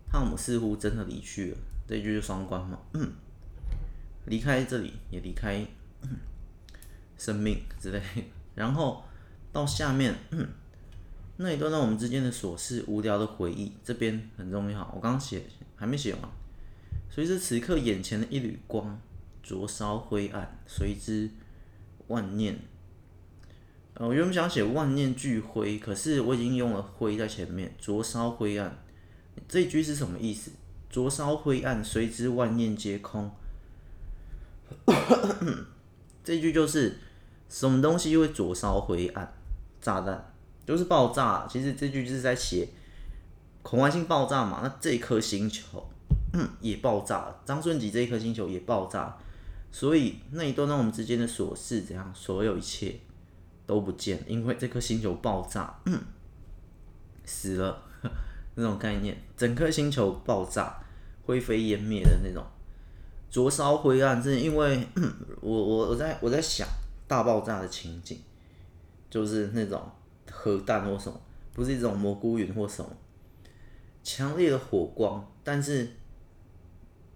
[0.09, 2.79] 汤姆似乎真的离去了，这一句是双关嘛？
[2.93, 3.11] 嗯，
[4.29, 5.65] 离开这里，也离开、
[7.17, 8.01] 生命之类。
[8.55, 9.03] 然后
[9.51, 10.15] 到下面，
[11.37, 14.89] 那一段让我们之间的琐事、无聊的回忆，这边很重要。
[14.95, 15.43] 我刚写
[15.75, 16.21] 还没写完，
[17.09, 18.99] 随着此刻眼前的一缕光，
[19.41, 21.29] 灼烧灰暗，随之
[22.07, 22.59] 万念。
[23.95, 28.77] 我原本想写万念俱灰，可是我已经用了灰在前面，灼烧灰暗。
[29.47, 30.51] 这句是什么意思？
[30.89, 33.31] 灼烧灰暗，随之万念皆空。
[36.23, 36.97] 这句就是
[37.47, 39.33] 什么东西会灼烧灰暗？
[39.81, 40.33] 炸弹
[40.65, 41.47] 就是爆炸。
[41.49, 42.67] 其实这句就是在写
[43.61, 44.61] 恐慌性爆炸嘛。
[44.63, 45.89] 那这颗星球
[46.61, 49.17] 也爆炸，张顺吉这一颗星球也爆炸。
[49.71, 52.11] 所以那一段让我们之间的琐事怎样？
[52.15, 52.99] 所有一切。
[53.69, 55.71] 都不见，因为这颗星球爆炸，
[57.23, 57.83] 死了
[58.55, 60.75] 那种概念，整颗星球爆炸，
[61.23, 62.43] 灰飞烟灭的那种，
[63.29, 64.87] 灼烧灰暗，是因为
[65.41, 66.67] 我我我在我在想
[67.07, 68.17] 大爆炸的情景，
[69.09, 69.81] 就是那种
[70.31, 71.19] 核弹或什么，
[71.53, 72.89] 不是一种蘑菇云或什么，
[74.03, 75.91] 强烈的火光，但是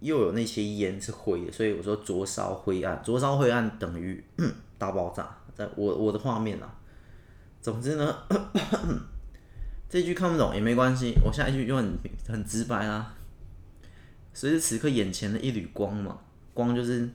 [0.00, 4.24] 又有那些烟是灰的，所以我说灼烧灰暗，灼烧灰暗等于
[4.78, 5.38] 大爆炸。
[5.54, 6.68] 在我我的画面啊，
[7.62, 8.18] 总之呢，
[9.88, 11.96] 这句看不懂也没关系，我下一句就很
[12.28, 13.13] 很直白啦。
[14.34, 16.18] 随着此刻眼前的一缕光嘛，
[16.52, 17.08] 光就是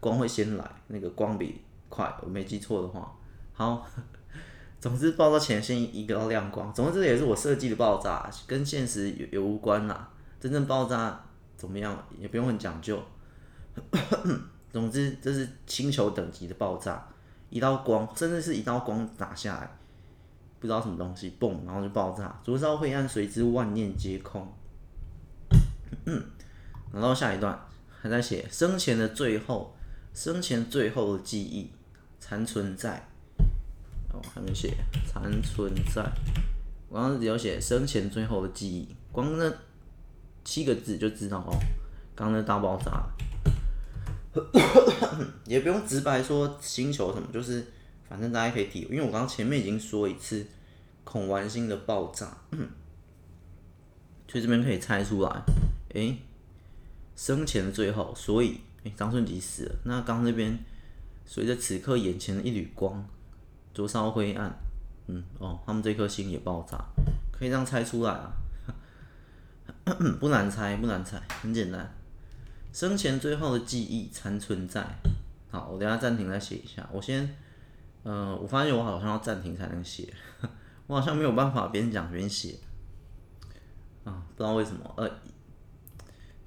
[0.00, 3.16] 光会先来，那个光比快，我没记错的话。
[3.52, 3.86] 好，
[4.78, 10.10] 总之爆炸前先一个亮光，总之这也是我设计的爆炸，跟现实有有无关啦。
[10.40, 11.24] 真正爆炸
[11.56, 13.02] 怎么样也不用很讲究。
[14.70, 17.06] 总之这是星球等级的爆炸。
[17.50, 19.78] 一道光，甚至是一道光打下来，
[20.60, 24.46] 不知道什么东西，嘣，然后就爆炸，灼烧灰暗，随之万念皆空。
[26.04, 26.22] 嗯，
[26.92, 27.58] 然后下一段
[28.00, 29.76] 还在写生前的最后，
[30.14, 31.70] 生前最后的记忆
[32.18, 33.08] 残存在。
[34.10, 34.74] 哦，还没写
[35.06, 36.02] 残存在，
[36.88, 39.52] 我刚刚只有写生前最后的记忆，光那
[40.44, 41.52] 七个字就知道哦，
[42.16, 43.04] 刚刚那大爆炸。
[45.46, 47.66] 也不用直白说星球什么，就是
[48.08, 50.46] 反正大家可以体，因为我刚刚前面已经说一次
[51.04, 52.34] 恐丸星的爆炸，
[54.26, 55.42] 所以这边可以猜出来，
[55.94, 56.16] 诶，
[57.18, 59.74] 生前的最后，所以诶，张顺吉死了。
[59.82, 60.56] 那刚那边
[61.26, 63.04] 随着此刻眼前的一缕光，
[63.74, 64.56] 灼烧灰暗，
[65.08, 66.78] 嗯哦，他们这颗心也爆炸，
[67.32, 68.30] 可以这样猜出来啊，
[70.20, 71.92] 不难猜，不难猜，很简单。
[72.72, 74.86] 生前最后的记忆残存在。
[75.50, 76.88] 好，我等下暂停再写一下。
[76.92, 77.34] 我先，
[78.04, 80.14] 呃，我发现我好像要暂停才能写，
[80.86, 82.60] 我好像没有办法边讲边写。
[84.04, 85.10] 啊，不知道为什么，呃，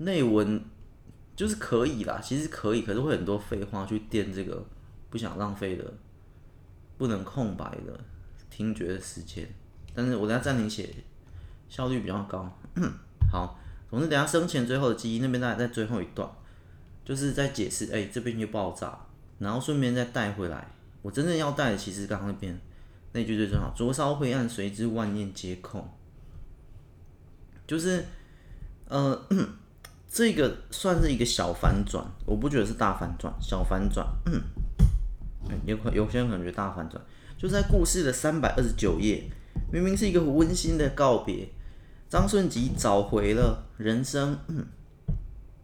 [0.03, 0.63] 内文
[1.35, 4.63] 就是可以啦，其实可以，可是会很多废话去垫这个
[5.09, 5.93] 不想浪费的、
[6.97, 7.99] 不能空白的
[8.49, 9.47] 听觉的时间。
[9.93, 10.89] 但是我等下暂停写，
[11.69, 12.51] 效率比较高。
[13.31, 13.59] 好，
[13.89, 16.29] 总之等下生前最后的记忆那边大概在最后一段，
[17.03, 18.97] 就是在解释，哎、这边又爆炸，
[19.39, 20.67] 然后顺便再带回来。
[21.01, 22.59] 我真正要带的其实刚刚那边
[23.13, 25.85] 那句最重要，灼烧灰暗，随之万念皆空。
[27.67, 28.05] 就是，
[28.87, 29.27] 呃，
[30.13, 34.05] 这个算是一个小反转，我不觉得是大反转，小反转。
[34.25, 34.41] 嗯，
[35.65, 37.01] 有可有些人可能觉得大反转，
[37.37, 39.23] 就在故事的三百二十九页，
[39.71, 41.47] 明明是一个温馨的告别，
[42.09, 44.37] 张顺吉找回了人生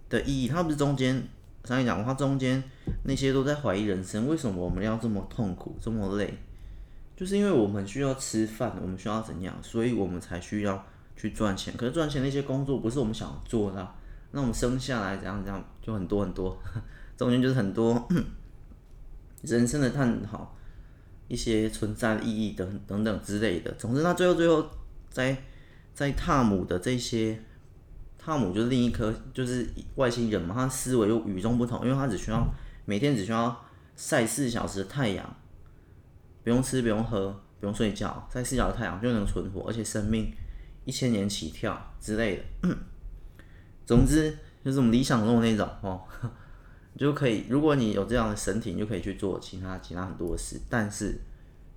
[0.07, 0.47] 的意义。
[0.47, 1.27] 他不是中间，
[1.65, 2.63] 上一讲他中间
[3.03, 6.33] 那些都在怀疑人生，为什么我们要这么痛苦，这么累？
[7.17, 10.85] 就是因为我们需要吃饭，我们需要怎样，所以我们才需要。
[11.19, 13.91] 去赚钱，可是赚钱那些工作不是我们想做的，
[14.37, 16.55] 那我们生下来怎样怎样就很多很多，
[17.17, 18.07] 中间就是很多
[19.41, 20.55] 人生的探讨，
[21.27, 23.71] 一些存在的意义等等等之类的。
[23.79, 24.63] 总之，他最后最后
[25.09, 25.35] 在
[25.95, 27.41] 在汤姆的这些，
[28.19, 32.47] 汤姆就是另一颗就是外星人嘛，他思维又与众不同，因为他只需要
[32.85, 35.35] 每天只需要晒四小时的太阳，
[36.43, 40.31] 不用吃不用喝不用睡觉，晒四小时太阳就能存活，而且生命。
[40.85, 42.69] 一千年起跳之类的，
[43.87, 46.01] 总之就是我们理想中的那种哦，
[46.97, 47.45] 就可以。
[47.49, 50.59] 如果你有这样的身体，你就可以去做其他其他很多的事。
[50.69, 51.17] 但是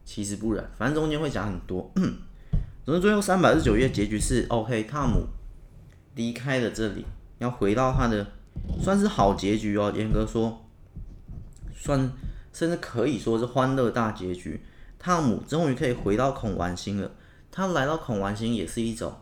[0.04, 1.88] 其实不然，反正中间会讲很多。
[2.84, 5.24] 总之最后三百二十九页结局是，OK，汤姆
[6.16, 7.06] 离开了这里，
[7.38, 8.26] 要回到他的
[8.82, 9.92] 算是好结局哦。
[9.94, 10.66] 严格说，
[11.72, 12.12] 算
[12.52, 14.60] 甚至可以说是欢乐大结局。
[14.98, 17.08] 汤姆终于可以回到孔玩星了。
[17.52, 19.12] 他来到孔玩星也是一种，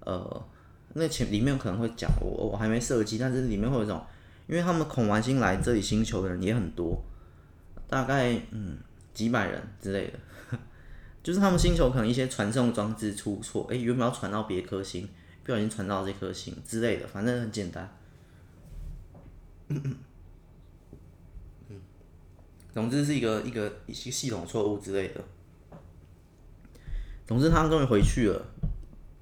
[0.00, 0.46] 呃，
[0.94, 4.00] 那前里面可能会讲我我还没设计，但是里面会有一种，
[4.46, 7.02] 因为他们恐玩星来这里星球的人也很多，
[7.88, 8.78] 大概嗯
[9.12, 10.58] 几百人之类的，
[11.22, 15.08] 就是他们星球可能一些传送装置出错，哎，原本要传到别颗星，
[15.42, 17.96] 不小心传到这颗星之类的，反正很简单，
[19.68, 19.96] 嗯，
[22.72, 25.20] 总之是一个一个一些系统错误之类的。
[27.26, 28.46] 总之，他们终于回去了，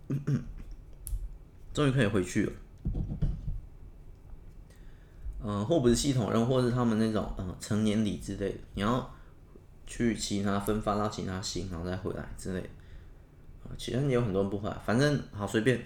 [0.08, 0.42] 嗯嗯
[1.72, 2.52] 终于可以回去了。
[5.44, 9.12] 嗯、或不是系统任务，或是他们那种嗯、呃、成年礼之类的，你要
[9.86, 12.68] 去其他分发到其他星，然后再回来之类的。
[13.76, 15.84] 其实也有很多人不回来，反正好随便。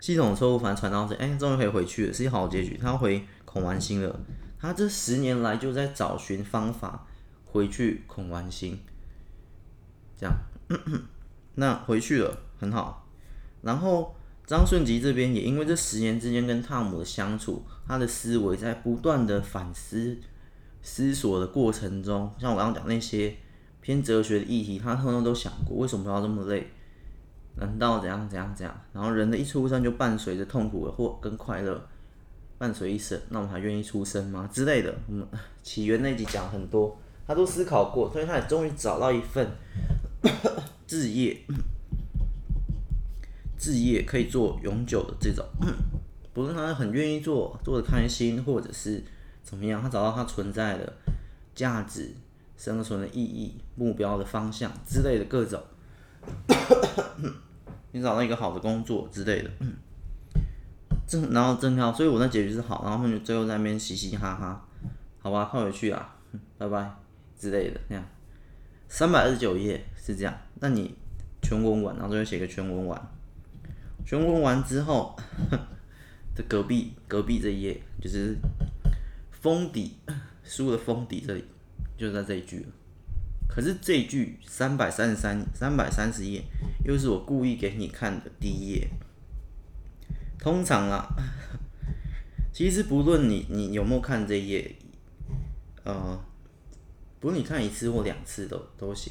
[0.00, 2.76] 系统错误，反正传到这，哎，终于可以回去了，是一好结局。
[2.76, 4.20] 他回孔玩星了，
[4.58, 7.06] 他这十年来就在找寻方法
[7.46, 8.78] 回去孔玩星，
[10.14, 10.36] 这样。
[11.56, 13.08] 那回去了，很好。
[13.62, 14.14] 然后
[14.46, 20.16] 张顺吉这边也因为这十年之间跟汤姆的相处，他的思维在不断的反思、
[20.82, 23.34] 思索的过程中，像我刚刚讲那些
[23.80, 26.70] 偏哲学的议题，他通通都想过，为什么要这么累？
[27.56, 28.80] 难道怎样怎样怎样？
[28.92, 31.88] 然后人的一出生就伴随着痛苦或跟快乐
[32.58, 34.48] 伴随一生，那我们还愿意出生吗？
[34.52, 34.94] 之类的。
[35.08, 35.26] 嗯，
[35.62, 39.48] 起源那集讲很多，他都思考过，所以他也终于找到一份。
[40.86, 41.34] 置业，
[43.64, 45.42] 事业可以做永久的这种，
[46.34, 49.02] 不是他很愿意做，做的开心，或者是
[49.42, 50.92] 怎么样，他找到他存在的
[51.54, 52.12] 价值、
[52.58, 55.58] 生存的意义、目标的方向之类的各种，
[57.92, 59.50] 你找到一个好的工作之类的，
[61.08, 64.68] 正然后正好，所以我那结局是好，然后就最后在那边嘻嘻哈哈，
[65.20, 66.14] 好吧，快回去啊，
[66.58, 66.94] 拜拜
[67.38, 68.04] 之类的那样。
[68.88, 70.94] 三百二十九页是这样，那你
[71.40, 73.10] 全文完，然后最后写个全文完，
[74.04, 75.16] 全文完之后，
[76.34, 78.36] 这隔壁隔壁这一页就是
[79.30, 79.96] 封底
[80.42, 81.44] 书的封底这里，
[81.96, 82.66] 就在这一句了。
[83.48, 86.42] 可是这一句三百三十三三百三十页，
[86.84, 88.88] 又是我故意给你看的第一页。
[90.38, 91.06] 通常啊，
[92.52, 94.76] 其实不论你你有没有看这一页，
[95.84, 96.20] 呃。
[97.20, 99.10] 不论你看一次或两次都都行，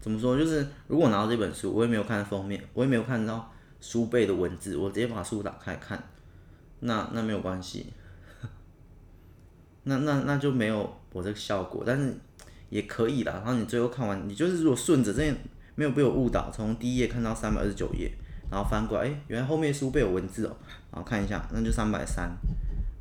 [0.00, 0.38] 怎么说？
[0.38, 3.49] 就是如果拿到这本书，我也没有看封面，我也没有看到
[3.80, 6.02] 书背的文字，我直接把书打开看，
[6.80, 7.92] 那那没有关系，
[9.84, 12.14] 那那那就没有我这个效果，但是
[12.68, 13.32] 也可以啦。
[13.44, 15.34] 然后你最后看完，你就是如果顺着这样
[15.74, 18.12] 没有被我误导，从第一页看到三百二十九页，
[18.50, 20.56] 然后翻过来，哎，原来后面书背有文字哦，
[20.92, 22.30] 然后看一下，那就三百三。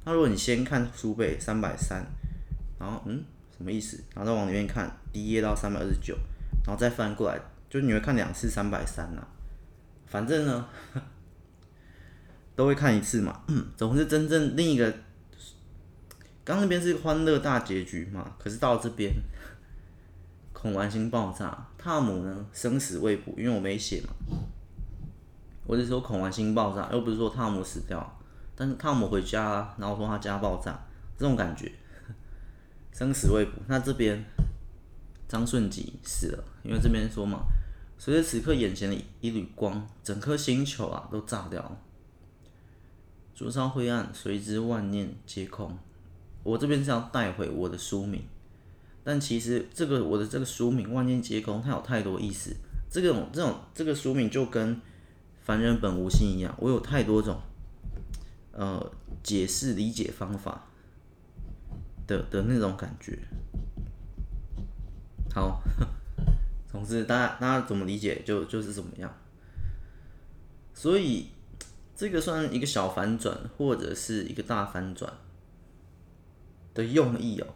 [0.06, 2.06] 那如果你先看书背三百三，
[2.80, 3.24] 然后嗯，
[3.56, 4.02] 什么意思？
[4.16, 6.16] 然后再往里面看，第一页到三百二十九，
[6.66, 9.28] 然后再翻过来，就你会看两次三百三呐。
[10.10, 10.68] 反正呢，
[12.58, 13.42] 都会看一次嘛。
[13.78, 14.94] 总是真正另一个，
[16.44, 19.14] 刚那边是欢乐大结局嘛，可是到这边，
[20.52, 24.10] 恐完星爆炸，汤姆呢生死未卜，因为我没写嘛。
[25.66, 28.20] 我是说恐完星爆炸，又不是说汤姆死掉。
[28.56, 30.78] 但是汤姆回家，然后说他家爆炸，
[31.18, 31.72] 这种感觉
[32.92, 33.52] 生死未卜。
[33.68, 34.26] 那这边
[35.28, 37.46] 张顺吉死了，因为这边说嘛，
[38.00, 41.78] 随着此刻眼前的一缕光，整颗星球啊都炸掉了。
[43.36, 45.78] 灼烧灰暗，随之万念皆空。
[46.44, 48.24] 我这边是要带回我的书名，
[49.04, 52.56] 但其实这个我的这个书名万念皆空，它有太多意思。
[52.90, 54.82] 这种这种这个书名就跟
[55.42, 57.40] 凡人本无心一样，我有太多种。
[58.52, 58.92] 呃，
[59.24, 60.66] 解释理解方法
[62.08, 63.18] 的的那种感觉，
[65.34, 65.62] 好，
[66.72, 68.22] 总之大家大家怎么理解？
[68.26, 69.12] 就就是怎么样，
[70.74, 71.30] 所以
[71.96, 75.12] 这个算一个小反转或者是一个大反转
[76.74, 77.48] 的用意哦，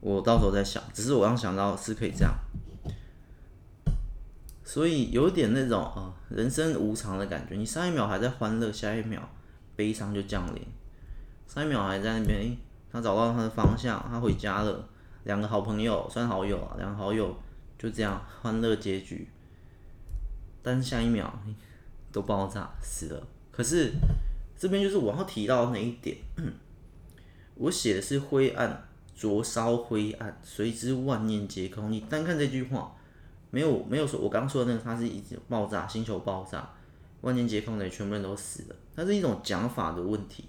[0.00, 2.34] 我到时候再想，只是我刚想到是可以这样，
[4.62, 9.28] 所以有点那种啊、人生无常的感觉，你上一秒还在欢乐，下一秒。
[9.76, 10.66] 悲伤就降临，
[11.46, 12.56] 上一秒还在那边，
[12.90, 14.88] 他找到他的方向，他回家了，
[15.22, 17.32] 两个好朋友算好友啊，两个好友
[17.78, 19.28] 就这样欢乐结局，
[20.62, 21.32] 但是下一秒，
[22.10, 23.26] 都爆炸死了。
[23.52, 23.92] 可是
[24.56, 26.16] 这边就是我要提到那一点，
[27.54, 31.90] 我写的是灰暗，灼烧灰暗，随之万念皆空。
[31.92, 32.96] 你单看这句话，
[33.50, 36.74] 没有没有说，我刚说的那个，它是一直爆炸，星球爆炸。
[37.20, 40.44] 万念皆空的全部人都死了，它是一种讲法的问题。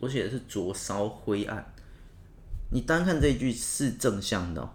[0.00, 1.72] 我写的是灼烧灰暗，
[2.72, 4.68] 你单看这句是正向的，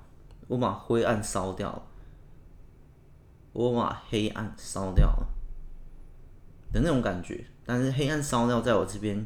[0.50, 1.82] 我把灰暗烧掉了，
[3.54, 5.28] 我把黑暗烧掉了
[6.74, 7.46] 的那种感觉。
[7.66, 9.26] 但是黑暗烧掉在我这边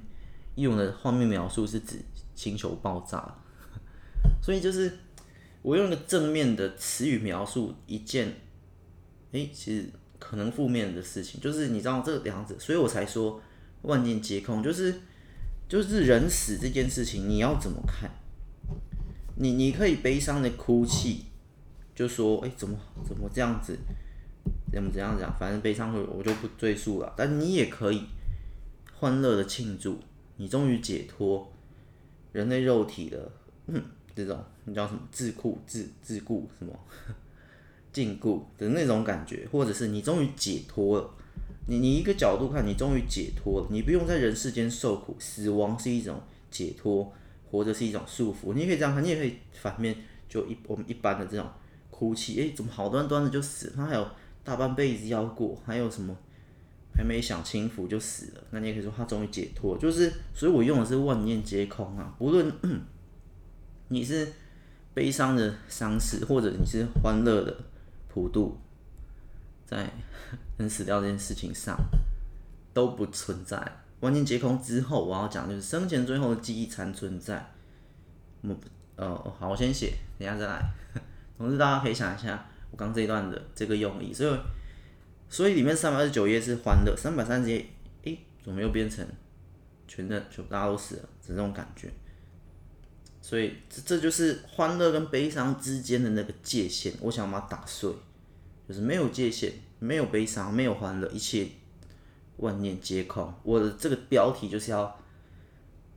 [0.54, 2.00] 用的画面描述是指
[2.36, 3.36] 星球爆炸，
[4.40, 5.00] 所以就是
[5.64, 8.28] 我用一个正面的词语描述一件，
[9.32, 9.90] 哎、欸，其实。
[10.20, 13.42] 可能负面的事情，就是你知道这两者，所以我才说
[13.82, 15.02] 万念皆空，就是
[15.68, 18.10] 就是人死这件事情，你要怎么看？
[19.36, 21.26] 你你可以悲伤的哭泣，
[21.96, 22.78] 就说哎、怎么
[23.08, 23.78] 怎么这样子，
[24.72, 27.14] 怎么怎样讲，反正悲伤会我就不赘述了。
[27.18, 28.04] 但你也可以
[28.96, 30.00] 欢乐的庆祝，
[30.38, 31.52] 你终于解脱
[32.32, 33.32] 人类肉体的
[33.68, 33.84] 嗯
[34.16, 36.74] 这种你叫什么桎梏自自顾什么？
[37.92, 41.10] 禁锢的那种感觉，或者是你终于解脱了。
[41.68, 45.16] 你你一个角度看，你终于解脱了，你不用在人世间受苦。
[45.20, 46.20] 死亡是一种
[46.50, 47.14] 解脱，
[47.54, 48.56] 活着是一种束缚。
[48.56, 49.96] 你也可以这样看，你也可以反面，
[50.28, 51.48] 就一我们一般的这种
[51.92, 52.34] 哭泣。
[52.42, 53.74] 诶，怎么好端端的就死了？
[53.76, 54.08] 他还有
[54.44, 56.18] 大半辈子要过，还有什么
[56.96, 58.44] 还没享清福就死了？
[58.50, 62.16] 那你也可以说他终于解脱，就是所以我用的是万念皆空啊。
[62.18, 62.52] 无论
[63.90, 64.34] 你是
[64.96, 67.56] 悲伤的丧事，或者你是欢乐的。
[68.10, 68.56] 普渡
[69.66, 69.92] 在
[70.56, 71.76] 人死掉这件事情上
[72.76, 73.58] 都不存在，
[74.04, 77.50] 万念皆空之后，我要讲就是生前最后的记忆残存在。
[78.42, 78.54] 我
[78.98, 80.62] 呃好，我先写，等下再来。
[81.38, 84.40] 同时大家可以想一下我刚这一段的这个用意，所以
[85.30, 87.66] 所以里面三百二十九页是欢乐，三百三十页，
[88.04, 89.08] 诶，怎么又变成
[89.88, 91.90] 全的就大家都死了，是这种感觉。
[93.22, 97.90] 所以这这就是欢乐跟悲伤之间的那个界限，我想把它打碎，
[98.68, 101.48] 就是没有界限，没有悲伤，没有欢乐，一切
[102.38, 103.34] 万念皆空。
[103.44, 105.00] 我的这个标题就是要，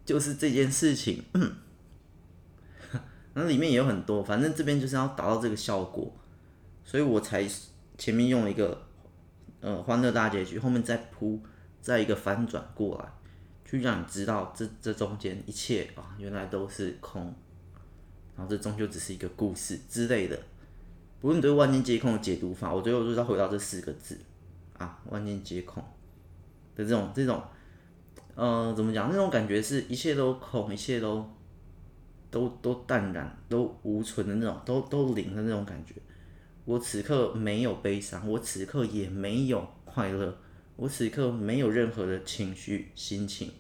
[0.05, 1.23] 就是这件事情，
[3.35, 6.15] 那里面也有很多，反正这边就是要达到这个效果，
[6.85, 7.47] 所以我才
[7.99, 8.87] 前面用了一个
[9.61, 11.41] 呃欢乐大结局，后面再铺
[11.81, 13.13] 再一个翻转过来。
[13.69, 17.35] 去让你知道这这中间一切啊，原来都是空，
[18.37, 20.41] 然后这终究只是一个故事之类的。
[21.21, 24.17] 不论你对万念皆空的解读法，我最后就是要回到这四个字
[24.79, 25.83] 啊，万念皆空
[26.77, 27.43] 的这种这种，
[28.37, 29.09] 呃，怎么讲？
[29.11, 31.29] 那种感觉是一切都空，一切都
[32.31, 35.95] 都都淡然，都无存的那种，都都零的那种感觉。
[36.65, 40.37] 我此刻没有悲伤，我此刻也没有快乐，
[40.77, 43.51] 我此刻没有任何的情绪心情。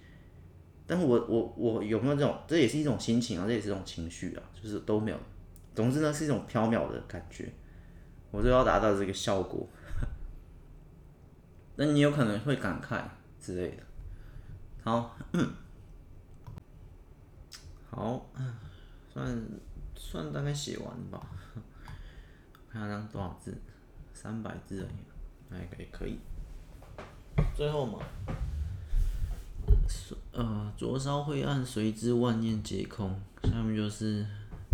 [0.87, 2.37] 但我我我有没有这种？
[2.47, 5.17] 这也是一种心情啊，这也是一种情绪啊，就是都没有。
[5.75, 7.49] 总之呢，是一种飘渺的感觉，
[8.31, 9.69] 我就要达到这个效果。
[11.77, 13.03] 那你有可能会感慨
[13.41, 13.83] 之类的。
[14.83, 15.16] 好，
[17.91, 18.27] 好，
[19.12, 19.43] 算
[19.95, 21.27] 算大概写完吧。
[22.70, 23.57] 看看这样多少字，
[24.12, 26.18] 三百字而已，还可以可以。
[27.55, 27.99] 最后嘛，
[30.33, 33.18] 呃，灼烧灰暗，随之万念皆空。
[33.45, 34.27] 下面就是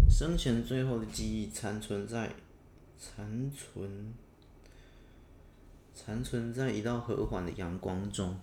[0.09, 2.34] 生前最后的记忆残存在，
[2.98, 4.14] 残存，
[5.95, 8.34] 残存在一道和缓的阳光中。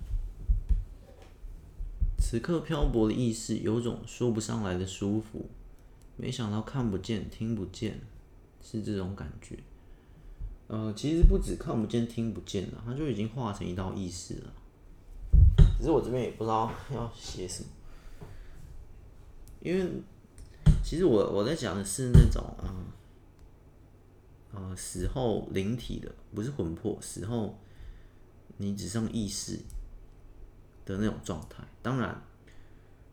[2.17, 5.49] 此刻漂泊的意识有种说不上来的舒服。
[6.15, 7.99] 没想到看不见，听不见。
[8.61, 9.57] 是这种感觉，
[10.67, 14.53] 呃，其实不止看不见、听不见了，它就已经化成一道意识了。
[15.77, 17.69] 只是我这边也不知道要写什么，
[19.61, 19.89] 因为
[20.83, 22.67] 其实我我在讲的是那种啊，
[24.75, 27.59] 死后灵体的，不是魂魄，死后
[28.57, 29.59] 你只剩意识
[30.85, 31.63] 的那种状态。
[31.81, 32.21] 当然，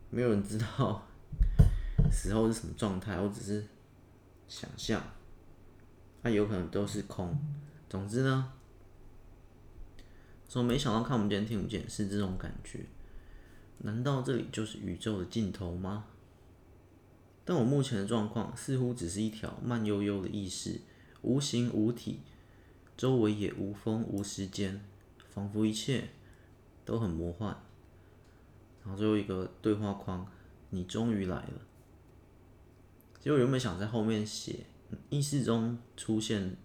[0.09, 1.07] 没有人知道
[2.11, 3.65] 死后是什么状态，我只是
[4.47, 5.01] 想象。
[6.23, 7.37] 它有可能都是空。
[7.89, 8.51] 总之呢，
[10.49, 12.85] 说没想到看不见、听不见是这种感觉。
[13.79, 16.05] 难道这里就是宇宙的尽头吗？
[17.45, 20.81] 但我目前的状况似乎只是一条慢悠悠的意识，
[21.21, 22.19] 无形无体，
[22.95, 24.81] 周围也无风无时间，
[25.29, 26.09] 仿佛一切
[26.85, 27.57] 都很魔幻。
[28.83, 30.25] 然后最后一个对话框，
[30.69, 31.61] 你终于来了。
[33.19, 34.65] 其实我原本想在后面写。
[35.09, 36.55] 意识中出现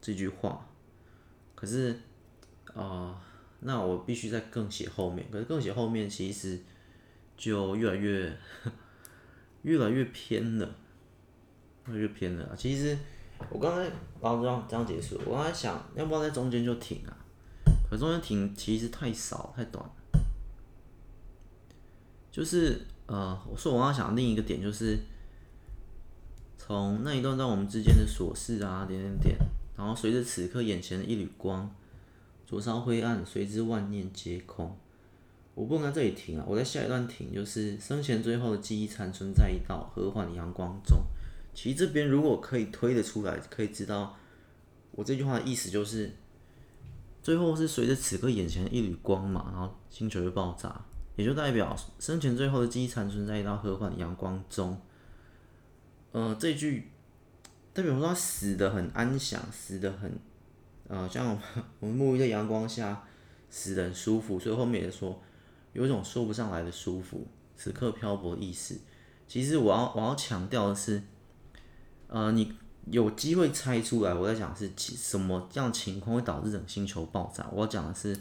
[0.00, 0.66] 这句话，
[1.54, 1.94] 可是
[2.72, 3.22] 啊、
[3.58, 5.26] 那我必须再更写后面。
[5.30, 6.58] 可是更写后面，其实
[7.36, 8.34] 就越来越
[9.60, 10.74] 越来越偏了，
[11.88, 12.56] 越来越偏了。
[12.56, 12.96] 其实
[13.48, 13.84] 我刚才
[14.20, 17.16] 然后这样这样结束，我刚才想要不要在中间就停啊？
[17.88, 19.84] 可中间停其实太少太短。
[22.30, 24.98] 就是呃，我说我刚刚想另一个点就是。
[26.62, 29.36] 从那一段到我们之间的琐事啊，点点点，
[29.76, 31.68] 然后随着此刻眼前的一缕光，
[32.46, 34.76] 灼烧灰暗，随之万念皆空。
[35.56, 40.96] 我不能在这里停啊，我在下一段停，就是生前最后的记忆残存在一道和缓的阳光中。
[41.52, 44.16] 其实这边如果可以推得出来，可以知道
[44.92, 46.12] 我这句话的意思就是，
[47.22, 50.84] 最后是随着此刻眼前的一缕光嘛，然后星球就爆炸，
[51.16, 54.80] 也就代表生前最后的记忆残存在一道和缓的阳光中。
[56.12, 56.90] 呃，这句
[57.72, 60.18] 代表说他死得很安详，死得很，
[60.88, 61.38] 呃，像
[61.78, 63.04] 我们沐浴在阳光下，
[63.48, 65.20] 死的很舒服，所以后面也说
[65.72, 67.26] 有一种说不上来的舒服。
[67.56, 68.80] 此刻漂泊的意思，
[69.28, 71.02] 其实我要我要强调的是，
[72.12, 72.52] 呃，你
[72.86, 77.48] 有机会猜出来我在讲是什么样情况会导致整个星球爆炸？
[77.52, 78.18] 我讲的是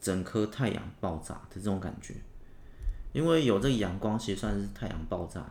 [0.00, 2.14] 整颗太阳爆炸的这种感觉，
[3.12, 5.46] 因为有这个阳光，其实算是太阳爆炸。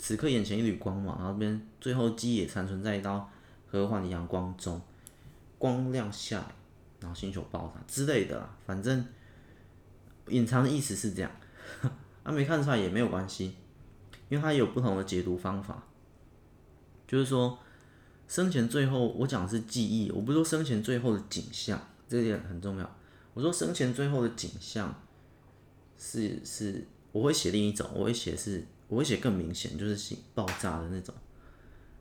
[0.00, 3.30] 此刻眼前一缕光芒，然后边最后记忆也残存在一道
[3.68, 4.80] 和缓的阳光中，
[5.58, 6.46] 光亮下来，
[6.98, 9.06] 然后星球爆炸之类的啦，反正
[10.26, 11.30] 隐藏的意思是这样，
[12.24, 13.54] 啊没看出来也没有关系，
[14.28, 15.82] 因为它有不同的解读方法，
[17.06, 17.58] 就是说
[18.26, 22.96] 生前最后我讲的是记忆，我不是说生前最后的景象，这点很重要，
[23.34, 24.94] 我说生前最后的景象
[25.96, 28.64] 是是我会写另一种，我会写是。
[28.90, 31.14] 我会写更明显，就是爆炸的那种。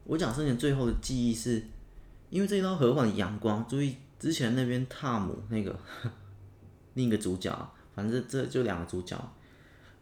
[0.06, 1.62] 我讲生前最后的记忆是，
[2.30, 3.68] 因为这一道和缓的阳光。
[3.68, 5.78] 注意之前那边汤姆那个
[6.96, 9.22] 另一个主角，反正这就两个主角。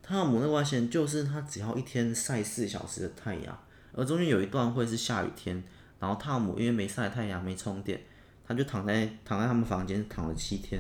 [0.07, 3.59] 汤姆那外线就是他，只要一天晒四小时的太阳，
[3.91, 5.63] 而中间有一段会是下雨天，
[5.99, 7.99] 然后汤姆因为没晒太阳没充电，
[8.47, 10.79] 他就躺在躺在他们房间躺了七天，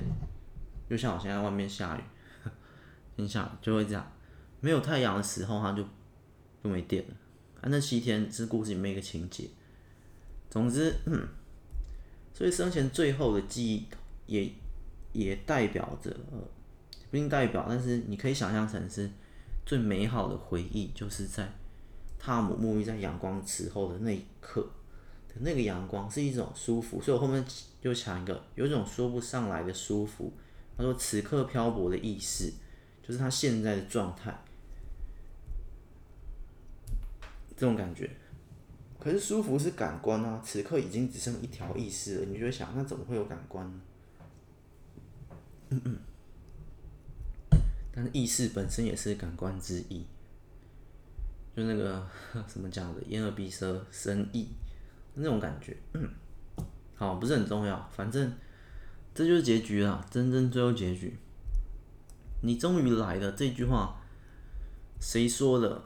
[0.87, 2.01] 就像我现在外面下雨，
[3.17, 4.11] 天下就会这样。
[4.61, 5.83] 没有太阳的时候，他就
[6.63, 7.15] 就没电了。
[7.61, 9.49] 啊，那七天是故事里面一个情节。
[10.51, 11.27] 总之，嗯，
[12.31, 13.87] 所以生前最后的记忆
[14.27, 14.51] 也
[15.13, 16.15] 也代表着，
[17.23, 19.09] 不代表，但是你可以想象成是
[19.65, 21.47] 最美好的回忆，就是在
[22.19, 24.61] 汤姆沐浴在阳光池后的那一刻
[25.29, 27.01] 的那个阳光是一种舒服。
[27.01, 27.43] 所以我后面
[27.81, 30.31] 就讲一个有一种说不上来的舒服。
[30.77, 32.51] 他说：“此刻漂泊的意识，
[33.01, 34.37] 就是他现在的状态。”
[37.55, 38.11] 这种感觉，
[38.99, 43.81] 可是舒服是感官啊，此刻已经只剩一条意识了，你就会想，那怎么会有感官呢？
[45.69, 45.97] 嗯嗯。
[47.95, 50.05] 但是意识本身也是感官之一，
[51.55, 52.05] 就那个
[52.45, 54.49] 什么讲的，眼耳鼻舌身意
[55.13, 55.77] 那种感觉。
[55.93, 56.09] 嗯，
[56.95, 58.33] 好，不是很重要，反正
[59.13, 61.17] 这就是结局了，真正最后结局。
[62.41, 64.01] 你终于来了这句话，
[64.99, 65.81] 谁说的？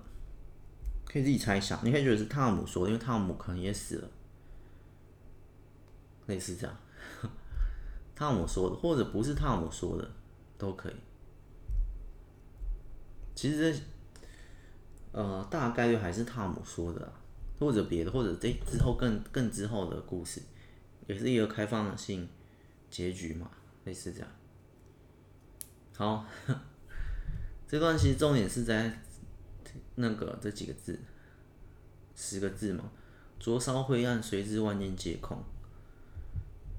[1.05, 4.09] 可以自己猜想，你可以觉得是汤姆说的，因为汤姆可能也死了，
[6.25, 6.75] 类似这样。
[8.15, 10.11] 汤姆说的，或者不是汤姆说的，
[10.57, 10.95] 都可以。
[13.39, 13.73] 其实，
[15.13, 17.09] 呃，大概率还是汤姆说的，
[17.57, 20.41] 或者别的，或者这之后更更之后的故事，
[21.07, 22.27] 也是一个开放性
[22.89, 23.49] 结局嘛，
[23.85, 24.27] 类似这样。
[25.95, 26.25] 好，
[27.65, 28.99] 这段其实重点是在
[29.95, 30.99] 那个这几个字，
[32.13, 32.91] 十个字嘛，
[33.39, 35.41] 灼烧灰暗，随之万念皆空。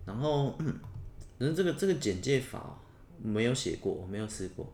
[0.05, 0.79] 然后，嗯，
[1.57, 2.79] 这个这个简介法
[3.17, 4.71] 没有写过，没有试过。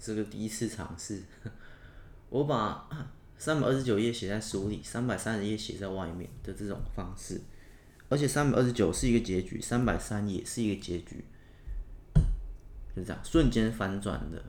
[0.00, 1.22] 这个第一次尝试，
[2.30, 2.88] 我把
[3.36, 7.38] 三百二十九页写在书里，三百三十页写在外面的这种方式，
[8.08, 11.22] 而且三百二十九是一个结局，三百三也是一个结局，
[12.96, 14.42] 就这样瞬间反转的。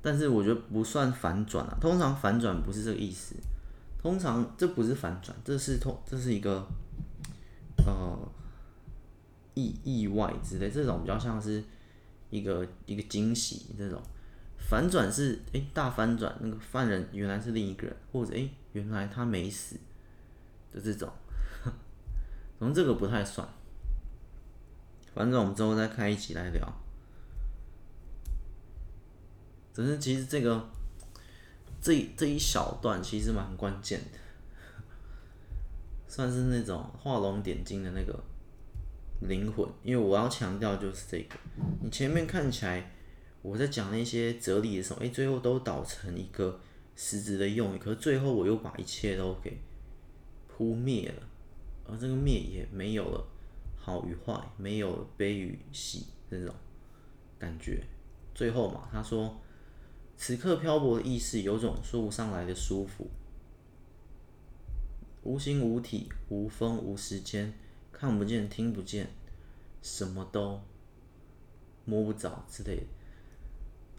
[0.00, 3.34] 但是我觉得不算反转啊，通常反转不是这个意思，
[4.00, 6.64] 通常这不是反转，这是通这是一个
[7.86, 8.16] 呃
[9.54, 11.64] 意意外之类，这种比较像是
[12.30, 14.00] 一个一个惊喜这种。
[14.74, 19.76] 反转是哎、大反转，那个犯人原来是另一个人，或者哎、原来他没死
[20.72, 21.08] 的这种，
[22.58, 23.48] 从这个不太算。
[25.14, 26.74] 反正我们之后再开一集来聊。
[29.72, 30.68] 只是其实这个
[31.80, 34.18] 这这一小段其实蛮关键的，
[36.08, 38.18] 算是那种画龙点睛的那个
[39.20, 41.36] 灵魂，因为我要强调就是这个，
[41.80, 42.90] 你前面看起来。
[43.44, 46.58] 我在讲那些哲理的时候，哎，最后都导成一个
[46.96, 49.58] 实质的用语，可是最后我又把一切都给
[50.48, 51.22] 扑灭了，
[51.86, 53.22] 而这个灭也没有了
[53.76, 56.54] 好与坏，没有了悲与喜这种
[57.38, 57.84] 感觉。
[58.34, 59.38] 最后嘛，他说，
[60.16, 63.06] 此刻漂泊的意识有种说不上来的舒服，
[65.22, 67.52] 无形无体，无风无时间，
[67.92, 69.10] 看不见听不见，
[69.82, 70.62] 什么都
[71.84, 72.82] 摸不着之类的。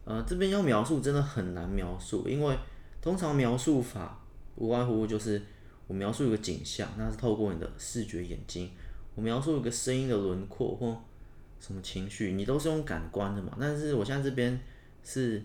[0.05, 2.55] 呃，这边要描述真的很难描述，因为
[3.01, 4.23] 通常描述法
[4.55, 5.41] 无外乎就是
[5.87, 8.69] 我描述一个景象，那是透过你的视觉眼睛；
[9.15, 11.03] 我描述一个声音的轮廓或
[11.59, 13.57] 什么情绪，你都是用感官的嘛。
[13.59, 14.59] 但是我现在这边
[15.03, 15.43] 是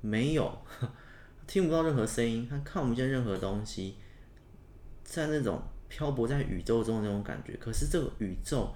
[0.00, 0.58] 没有，
[1.46, 3.96] 听不到任何声音，他看不见任何东西，
[5.04, 7.54] 在那种漂泊在宇宙中的那种感觉。
[7.58, 8.74] 可是这个宇宙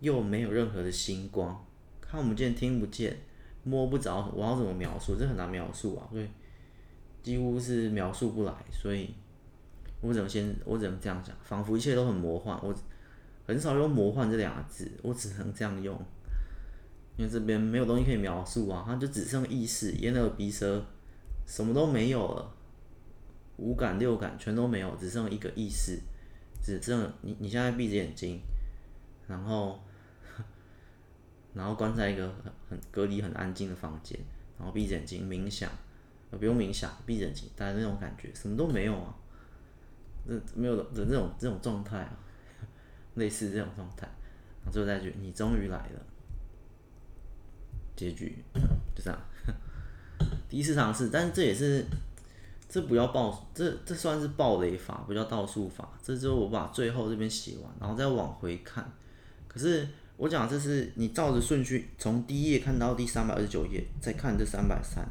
[0.00, 1.64] 又没有任何的星光，
[2.00, 3.16] 看不见，听不见。
[3.64, 5.16] 摸不着，我要怎么描述？
[5.16, 6.26] 这很难描述啊，所以
[7.22, 9.14] 几乎是描述不来，所以
[10.00, 12.58] 我只能先，我只能这样讲，仿佛一切都很魔幻。
[12.62, 12.74] 我
[13.46, 15.94] 很少用“魔幻”这两个字，我只能这样用，
[17.16, 20.84] 因为这边没有东西可以描述啊，它就只剩意识，眼耳鼻舌
[21.46, 22.54] 什么都没有了，
[23.56, 25.98] 五感六感全都没有，只剩一个意识，
[26.62, 28.40] 只剩你你现在闭着眼睛，
[29.26, 29.78] 然后。
[31.54, 34.18] 然后关在一个很很隔离、很安静的房间，
[34.58, 35.68] 然后闭着眼睛冥想，
[36.30, 39.14] 不用冥想，闭着眼睛，大概那种感觉，什么都没有啊，
[40.26, 42.12] 这没有的这种这种状态啊，
[43.16, 44.06] 类似这种状态，
[44.62, 46.00] 然后最后再句，你终于来了，
[47.96, 48.36] 结局。
[48.94, 49.20] 就这样，
[50.48, 51.84] 第一次尝试，但是这也是
[52.68, 58.92] 这不要爆，这这算是爆雷法，不叫倒数法，这之后我把最后这边写完，然后再往回看，
[59.48, 59.88] 可是。
[60.18, 65.08] 我讲这是你照着顺序从第一页看到第三百二十九页，再看这三百三，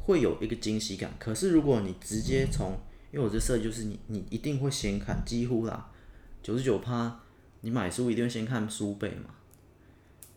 [0.00, 1.12] 会有一个惊喜感。
[1.18, 2.72] 可是如果你直接从，
[3.12, 5.90] 因为我这设计就是你你一定会先看，几乎啦，
[6.42, 7.20] 九十九趴，
[7.60, 9.34] 你买书一定会先看书背嘛。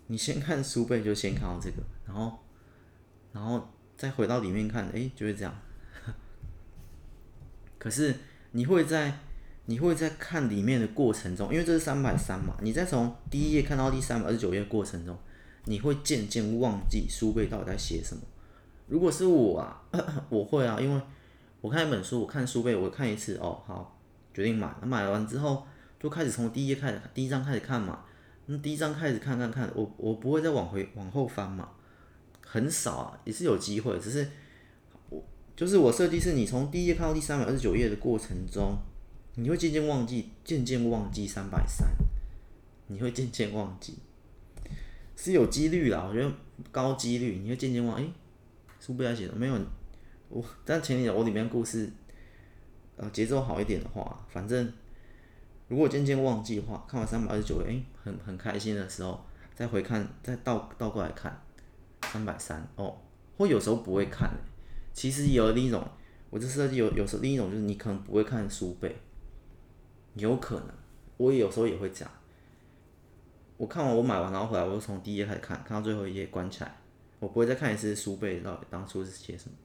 [0.08, 2.40] 你先看书背就先看到这个，然后
[3.32, 5.58] 然后再回到里面看，哎，就是这样。
[7.80, 8.14] 可是
[8.52, 9.20] 你会在。
[9.72, 15.18] 你会在看里面的过程中，因为这是三百三嘛，你再从第一页看到第三百二十九页过程中，
[15.64, 18.22] 你会渐渐忘记书背到底在写什么。
[18.88, 19.82] 如果是我啊，
[20.28, 21.02] 我会啊，因为
[21.62, 23.98] 我看一本书，我看书背，我看一次哦，好，
[24.34, 24.76] 决定买。
[24.84, 25.66] 买完之后
[25.98, 28.04] 就开始从第一页开始，第一章开始看嘛。
[28.48, 31.70] 那第一章开始看看看，我我不会再往回往后翻嘛，
[32.46, 34.28] 很少啊，也是有机会，只是
[35.08, 35.24] 我
[35.56, 38.78] 就是我设计是你从第一页看到第三百二十九页的过程中。
[39.36, 41.88] 你会渐渐忘记，渐渐忘记三百三，
[42.88, 43.98] 你会渐渐忘记，
[45.16, 46.30] 是有几率啦，我觉得
[46.70, 48.06] 高几率，你会渐渐忘，哎、
[48.82, 49.58] 书背还写的没有，
[50.28, 51.90] 我但前提我里面故事，
[52.98, 54.74] 呃，节奏好一点的话，反正
[55.70, 59.24] 如果渐渐忘记的话，看完三百二十九，哎，很很开心的时候，
[59.56, 61.42] 再回看，再倒倒过来看
[62.12, 62.98] 三百三哦，
[63.38, 64.30] 或有时候不会看，
[64.94, 65.88] 其实有另一种，
[66.30, 68.94] 我这设计有有时候另一种就是你可能不会看书背。
[70.16, 70.70] 有可能，
[71.18, 72.12] 我有时候也会这样。
[73.58, 76.78] 我看完我买完，然后回来，我就从第一页开始看，看到最后一页关起来。
[77.20, 79.56] 我不会再看一次书背到底当初是写什么。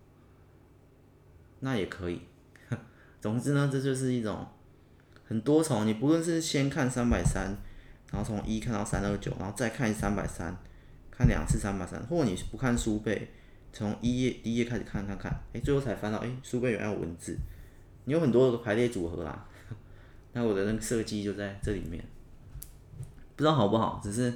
[1.61, 2.21] 那也可以。
[3.21, 4.47] 总之呢，这就是一种
[5.25, 5.87] 很多重。
[5.87, 7.57] 你不论是先看三百三，
[8.13, 10.55] 然后从一看到三二九，然后再看三百三，
[11.11, 13.31] 看两次三百三，或者你不看书背，
[13.73, 17.35] 从一页第一页开始看看看，哎，最后才翻到，哎，书背原来有文字。
[18.05, 19.49] 你有很多的排列组合啦。
[20.37, 22.05] 那我的那个设计就在这里面，
[23.37, 24.31] 不知道好不好，只是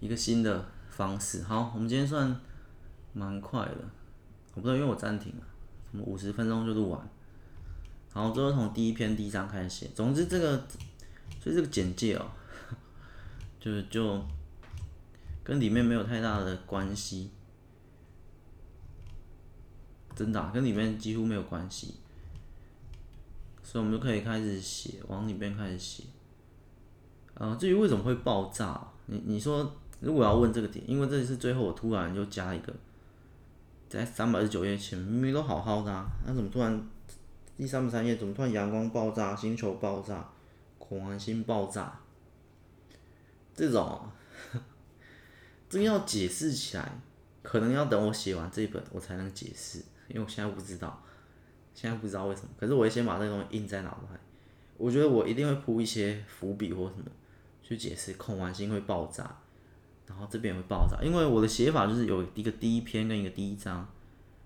[0.00, 1.42] 一个新的方式。
[1.42, 2.34] 好，我们今天算
[3.12, 3.76] 蛮快的，
[4.54, 5.42] 我不知道，因为我暂停了，
[5.90, 7.08] 什么五十分钟就录完。
[8.14, 9.90] 好，最后从第一篇第一章开始写。
[9.94, 10.56] 总之，这个
[11.38, 12.24] 所以这个简介哦，
[13.60, 14.24] 就是就
[15.42, 17.30] 跟里面没有太大的关系，
[20.16, 21.96] 真的，跟里面几乎没有关系。
[23.64, 26.04] 所以，我们就可以开始写，往里边开始写。
[27.32, 32.72] 呃，至于为什么会爆炸，你你说，如果要问这个点，因为这是最后，我突然就加一个，
[33.88, 36.86] 在三百二十九页前明明都好好的啊，那怎么突然
[37.56, 40.30] 第三百三页怎么突然阳光爆炸、星球爆炸、
[40.78, 41.98] 恐黄星爆炸？
[43.54, 44.08] 这种，
[45.68, 47.00] 这个要解释起来，
[47.42, 51.02] 可能要等我写完这一本我才能解释，因为我现在不知道。
[51.74, 54.18] 现在不知道为什么，可是我会先把这个东西印在脑袋。
[54.76, 57.04] 我觉得我一定会铺一些伏笔或什么，
[57.62, 59.38] 去解释恐完星会爆炸，
[60.06, 60.96] 然后这边会爆炸。
[61.02, 63.86] 因为我的写法就是有一个第一篇跟一个第一章，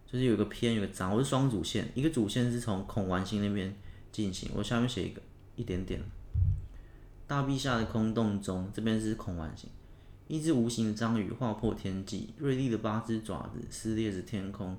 [0.07, 3.75] 就是有一个篇有一个章，我是双主线，一个主线是从恐完星那边
[4.11, 5.21] 进行，我下面写一个
[5.57, 6.01] 一点点。
[7.27, 9.69] 大臂下的空洞中，这边是恐完星，
[10.29, 14.77] 一只无形的章鱼划破天际，锐利的八只爪子撕裂着天空。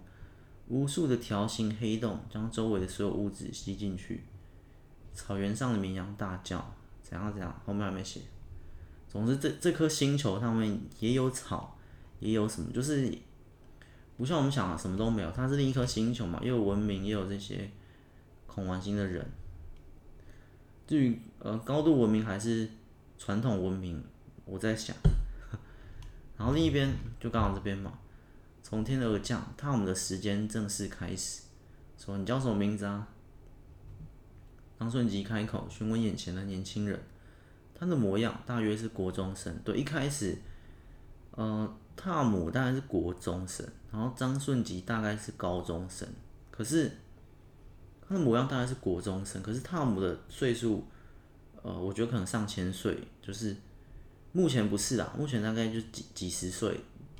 [0.69, 4.23] 无数的条形黑洞将周围的所有物质吸进去。
[5.13, 8.21] 草原上的绵羊大叫：“怎样怎样？”后面还没写。
[9.09, 11.75] 总之这，这颗星球上面也有草，
[12.19, 13.11] 也有什么，就是
[14.15, 15.31] 不像我们想的什么都没有。
[15.31, 17.69] 它是另一颗星球嘛，也有文明，也有这些
[18.45, 19.25] 恐完星的人。
[20.85, 22.69] 至于呃高度文明还是
[23.17, 24.03] 传统文明，
[24.45, 24.95] 我在想。
[26.37, 27.91] 然后另一边就刚好这边嘛。
[28.69, 31.41] 从天而降，他们的时间正式开始。
[31.97, 33.07] 说：“你叫什么名字啊？”
[34.79, 36.99] 张顺吉开口询问眼前的年轻人，
[37.73, 39.57] 他的模样大约是国中生。
[39.65, 40.37] 对，一开始，
[41.31, 46.07] 呃，汤姆大概是国中生，然后张顺吉大概是高中生。
[46.51, 46.91] 可是
[48.07, 50.85] 他的模样大概是国中生，可是汤姆的岁数，
[51.63, 53.57] 呃，我觉得可能上千岁，就是
[54.31, 56.79] 目前不是啊，目前大概就几几十岁。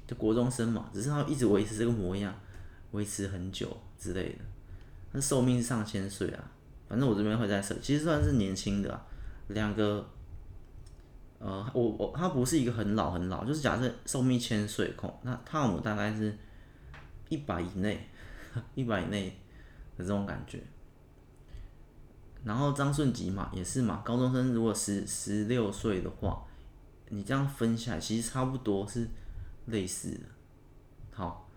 [0.09, 2.33] 就国中生嘛，只是他一直维持这个模样，
[2.93, 4.39] 维持很久之类的。
[5.11, 6.43] 那寿命是上千岁啊，
[6.87, 9.05] 反正我这边会在设，其实算是年轻的啊。
[9.49, 10.03] 两个，
[11.37, 16.35] 呃，我我他不是一个很老很老，就是假设寿命千岁控，那汤姆大概是
[17.27, 18.09] 一百以内，
[18.73, 19.29] 一百以内
[19.95, 20.59] 的这种感觉。
[22.43, 26.43] 然后张顺吉嘛，也是嘛，高中生如果十十六岁的话，
[27.09, 29.07] 你这样分下来，其实差不多是。
[29.69, 30.25] 类似的，
[31.11, 31.49] 好，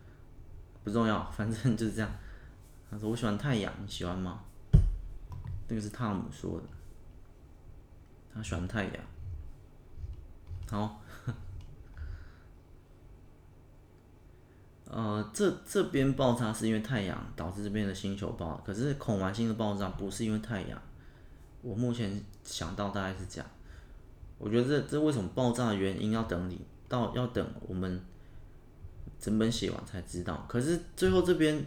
[0.84, 2.10] 不重要，反正就是这样。
[2.90, 4.40] 他说：“我喜欢太阳，你喜欢吗？”
[5.66, 6.66] 这个是汤姆说的，
[8.34, 8.94] 他喜欢太阳。
[10.70, 11.00] 好，
[14.84, 20.80] 呃，这这边爆炸是因为太阳导致这边的星球爆，可是恐完星的爆炸不是因为太阳。
[21.62, 23.50] 我目前想到大概是这样。
[24.36, 26.60] 我觉得这这为什么爆炸的原因要等你。
[26.93, 27.99] 到要等我们
[29.18, 30.45] 整本写完才知道。
[30.47, 31.64] 可是最后这边，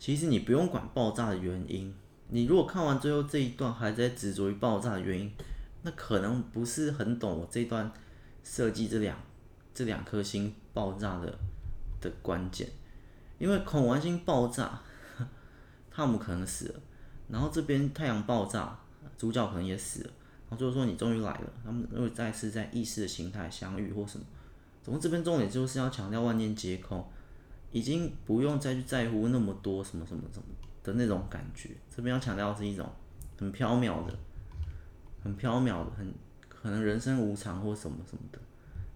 [0.00, 1.94] 其实你不用管爆炸的原因。
[2.30, 5.32] 你如果看完最后这一段还在执着于爆炸的原因，
[5.82, 7.92] 那可能不是很懂我这段
[8.42, 9.16] 设计这两
[9.72, 11.38] 这两颗星爆炸的
[12.00, 12.68] 的关键。
[13.38, 14.82] 因为恐完星爆炸，
[15.88, 16.80] 汤姆可能死了，
[17.28, 18.76] 然后这边太阳爆炸，
[19.16, 20.10] 主角可能也死了。
[20.50, 24.26] 然后就是说你终于来了，他们又再次在意识的形态相遇或什么。
[24.88, 27.06] 我们这边重点就是要强调万念皆空，
[27.70, 30.46] 已经不用再去在乎那么多什么什么什么
[30.82, 31.68] 的那种感觉。
[31.94, 32.90] 这边要强调是一种
[33.38, 34.18] 很飘渺的，
[35.22, 36.14] 很飘渺的，很
[36.48, 38.38] 可能人生无常或什么什么的。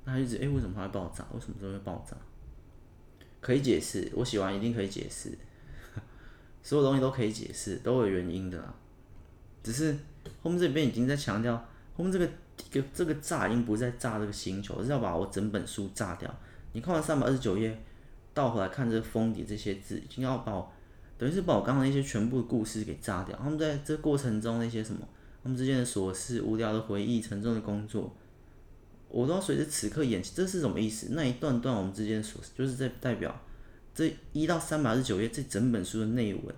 [0.07, 1.27] 那他一直哎，为什么它会爆炸？
[1.35, 2.17] 为什么这会爆炸？
[3.43, 5.37] 可以解释，我写完一定可以解释，
[6.63, 8.75] 所有东西都可以解释，都有原因的啦。
[9.63, 9.95] 只是
[10.43, 11.55] 后面这边已经在强调，
[11.95, 12.31] 后面这个
[12.71, 16.33] 个这个炸音不是在炸这个星球，是要把我整本书炸掉。
[16.73, 17.79] 你看完三百二十九页，
[18.33, 20.71] 倒回来看这封底这些字，已经要把我
[21.19, 23.37] 等于是把我刚刚那些全部的故事给炸掉。
[23.37, 25.07] 他们在这过程中那些什么，
[25.43, 28.15] 他们之间的琐事、无聊的回忆、沉重的工作。
[29.09, 31.09] 我都要随着此刻演起，这是什么意思？
[31.11, 33.39] 那一段段我们之间的琐事，就是在代表
[33.95, 36.55] 这一到三百二十九页这整本书的内文，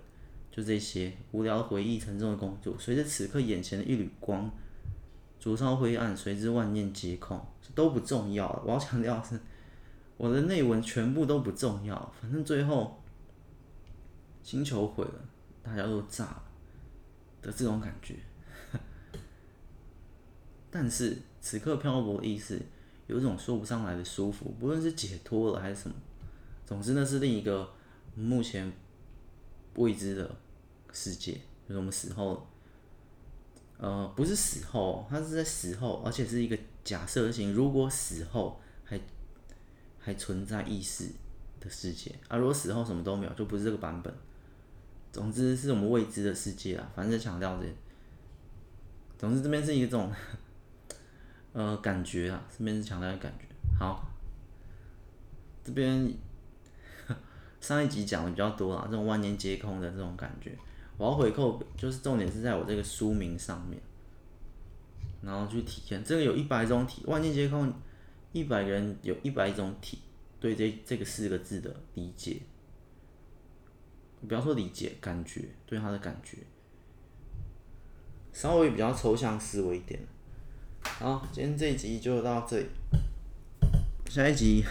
[0.49, 2.73] 就这些无聊的回忆、沉重的工作。
[2.79, 4.49] 随着此刻眼前的一缕光，
[5.45, 7.39] 灼烧灰暗，随之万念皆空，
[7.75, 8.63] 都不重要了。
[8.65, 9.39] 我要强调是，
[10.17, 12.99] 我的内文全部都不重要，反正最后
[14.41, 15.19] 星球毁了，
[15.61, 16.43] 大家都炸了
[17.43, 18.15] 的这种感觉。
[20.71, 21.21] 但是。
[21.47, 22.59] 此刻漂泊的意思，
[23.05, 25.95] 有一种说不上来的舒服，不论是解脱了还是什么，
[26.65, 27.71] 总之那是另一个
[28.15, 28.73] 目前
[29.75, 30.35] 未知的
[30.91, 31.33] 世界，
[31.67, 32.47] 就是我们死后，
[33.77, 38.99] 呃，不是死后，它是在死后，而且是一个假设性，如果死后还
[39.99, 41.09] 还存在意识
[41.59, 44.13] 的世界，啊、如果死后什么都没有，就不是这个版本。
[45.11, 47.67] 总之是我们未知的世界啊，反正强调这，
[49.17, 50.11] 总之这边是一种。
[51.53, 53.45] 呃，感觉啊， 这边是强调的感觉。
[53.79, 54.05] 好，
[55.63, 56.13] 这边
[57.61, 60.51] 上一集讲的比较多啊，这种万念皆空的这种感觉，
[60.97, 63.79] 我要回扣，就是重点是在我这个书名上面，
[65.21, 66.03] 然后去体验。
[66.03, 67.73] 这个有一百种体，万念皆空，
[68.31, 69.99] 一百个人有一百种体
[70.39, 72.41] 对这这个四个字的理解，
[74.27, 76.37] 不要说理解，感觉对他的感觉，
[78.31, 79.99] 稍微比较抽象思维一点。
[80.81, 82.67] 好，今天这一集就到这里。
[84.07, 84.63] 下一集，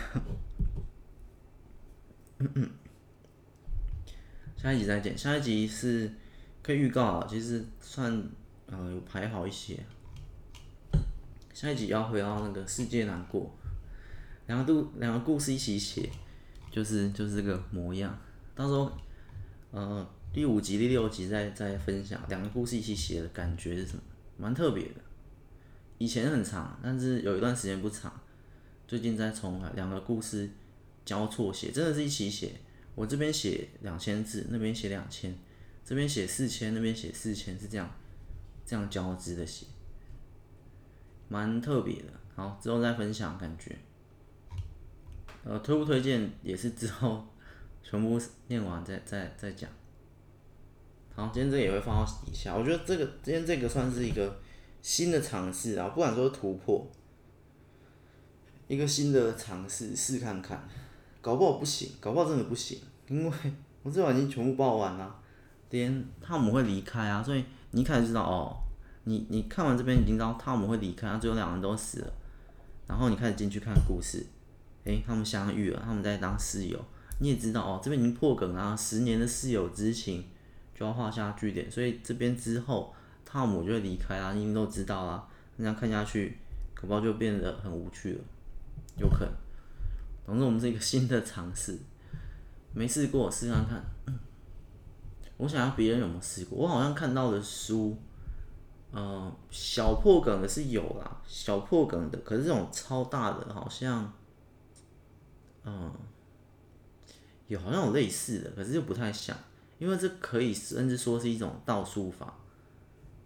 [4.64, 5.16] 下一集再见。
[5.16, 6.10] 下一集是
[6.62, 8.10] 可以预告啊，其实算
[8.64, 9.78] 呃有排好一些。
[11.52, 13.54] 下一集要回到那个世界难过，
[14.46, 16.08] 两个故两个故事一起写，
[16.70, 18.18] 就是就是这个模样。
[18.54, 18.90] 到时候
[19.70, 24.02] 呃第五集第六集再再分享两个故事一起写的感觉是什么，
[24.38, 24.94] 蛮特别的。
[25.98, 28.10] 以前很长，但是有一段时间不长。
[28.88, 30.48] 最近在重来，两个故事
[31.04, 32.52] 交错写，真的是一起写。
[32.94, 35.36] 我这边写两千字，那边写两千，
[35.84, 37.90] 这边写四千，那边写四千，是这样
[38.64, 39.66] 这样交织的写，
[41.28, 42.08] 蛮特别的。
[42.34, 43.76] 好，之后再分享感觉。
[45.44, 47.26] 呃，推不推荐也是之后
[47.82, 49.70] 全部念完再再再讲。
[51.14, 52.54] 好，今天这个也会放到底下。
[52.54, 54.40] 我觉得这个今天这个算是一个。
[54.84, 56.86] 新的尝试啊，不管说突破，
[58.68, 60.68] 一个新的尝试试看看，
[61.24, 63.32] 搞不好不行，搞不好真的不行，因为
[63.82, 65.16] 我这把已经全部报完了，
[65.70, 68.54] 连汤姆会离开啊，所以你一开始知道哦，
[69.04, 72.12] 你你看完这边已经知道汤姆会离开，啊，最后两人都死了，
[72.86, 74.26] 然后你开始进去看故事，
[74.84, 76.78] 诶、他们相遇了，他们在当室友，
[77.20, 80.24] 你也知道哦，这边已经破梗啊，十年的室友之情
[80.74, 82.94] 就要画下句点，所以这边之后。
[83.26, 85.26] 汤姆就会离开啦，你们都知道啦。
[85.56, 86.38] 那样看下去，
[86.72, 88.20] 搞不好就变得很无趣了，
[88.96, 89.34] 有可能。
[90.26, 91.78] 总之，我们是一个新的尝试，
[92.72, 93.84] 没试过，试看看。
[95.36, 96.58] 我想要别人有没有试过？
[96.58, 97.96] 我好像看到的书，
[98.92, 104.12] 呃，小破梗的是有啦，小破梗的，可是这种超大的，好像，
[105.64, 105.92] 嗯、
[107.48, 109.36] 有好像有类似的，可是又不太像，
[109.78, 112.32] 因为这可以甚至说是一种倒数法。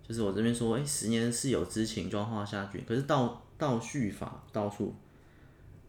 [0.03, 2.80] 就是我这边说，哎、十年是有知情就要画下去。
[2.88, 4.90] 可是倒倒叙法，倒叙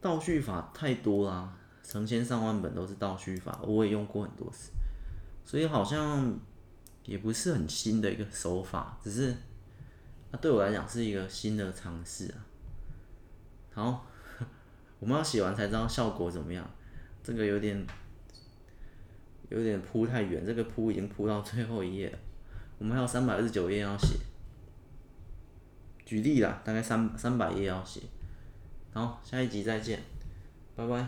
[0.01, 4.71] 倒叙法太多啦，成千上万本都是倒叙法，我也用过很多次，
[5.43, 6.39] 所以好像
[7.03, 9.35] 也不是很新的一个手法，只是
[10.31, 12.37] 那对我来讲是一个新的尝试啊。
[13.73, 14.07] 好，
[14.99, 16.69] 我们要写完才知道效果怎么样，
[17.23, 17.85] 这个有点
[19.49, 22.17] 有点铺太远，这个铺已经铺到最后一页了。
[22.77, 24.15] 我们还有三百二十九页要写，
[26.05, 28.01] 举例啦，大概三三百页要写。
[28.99, 30.03] 好，下一集再见，
[30.75, 31.07] 拜拜。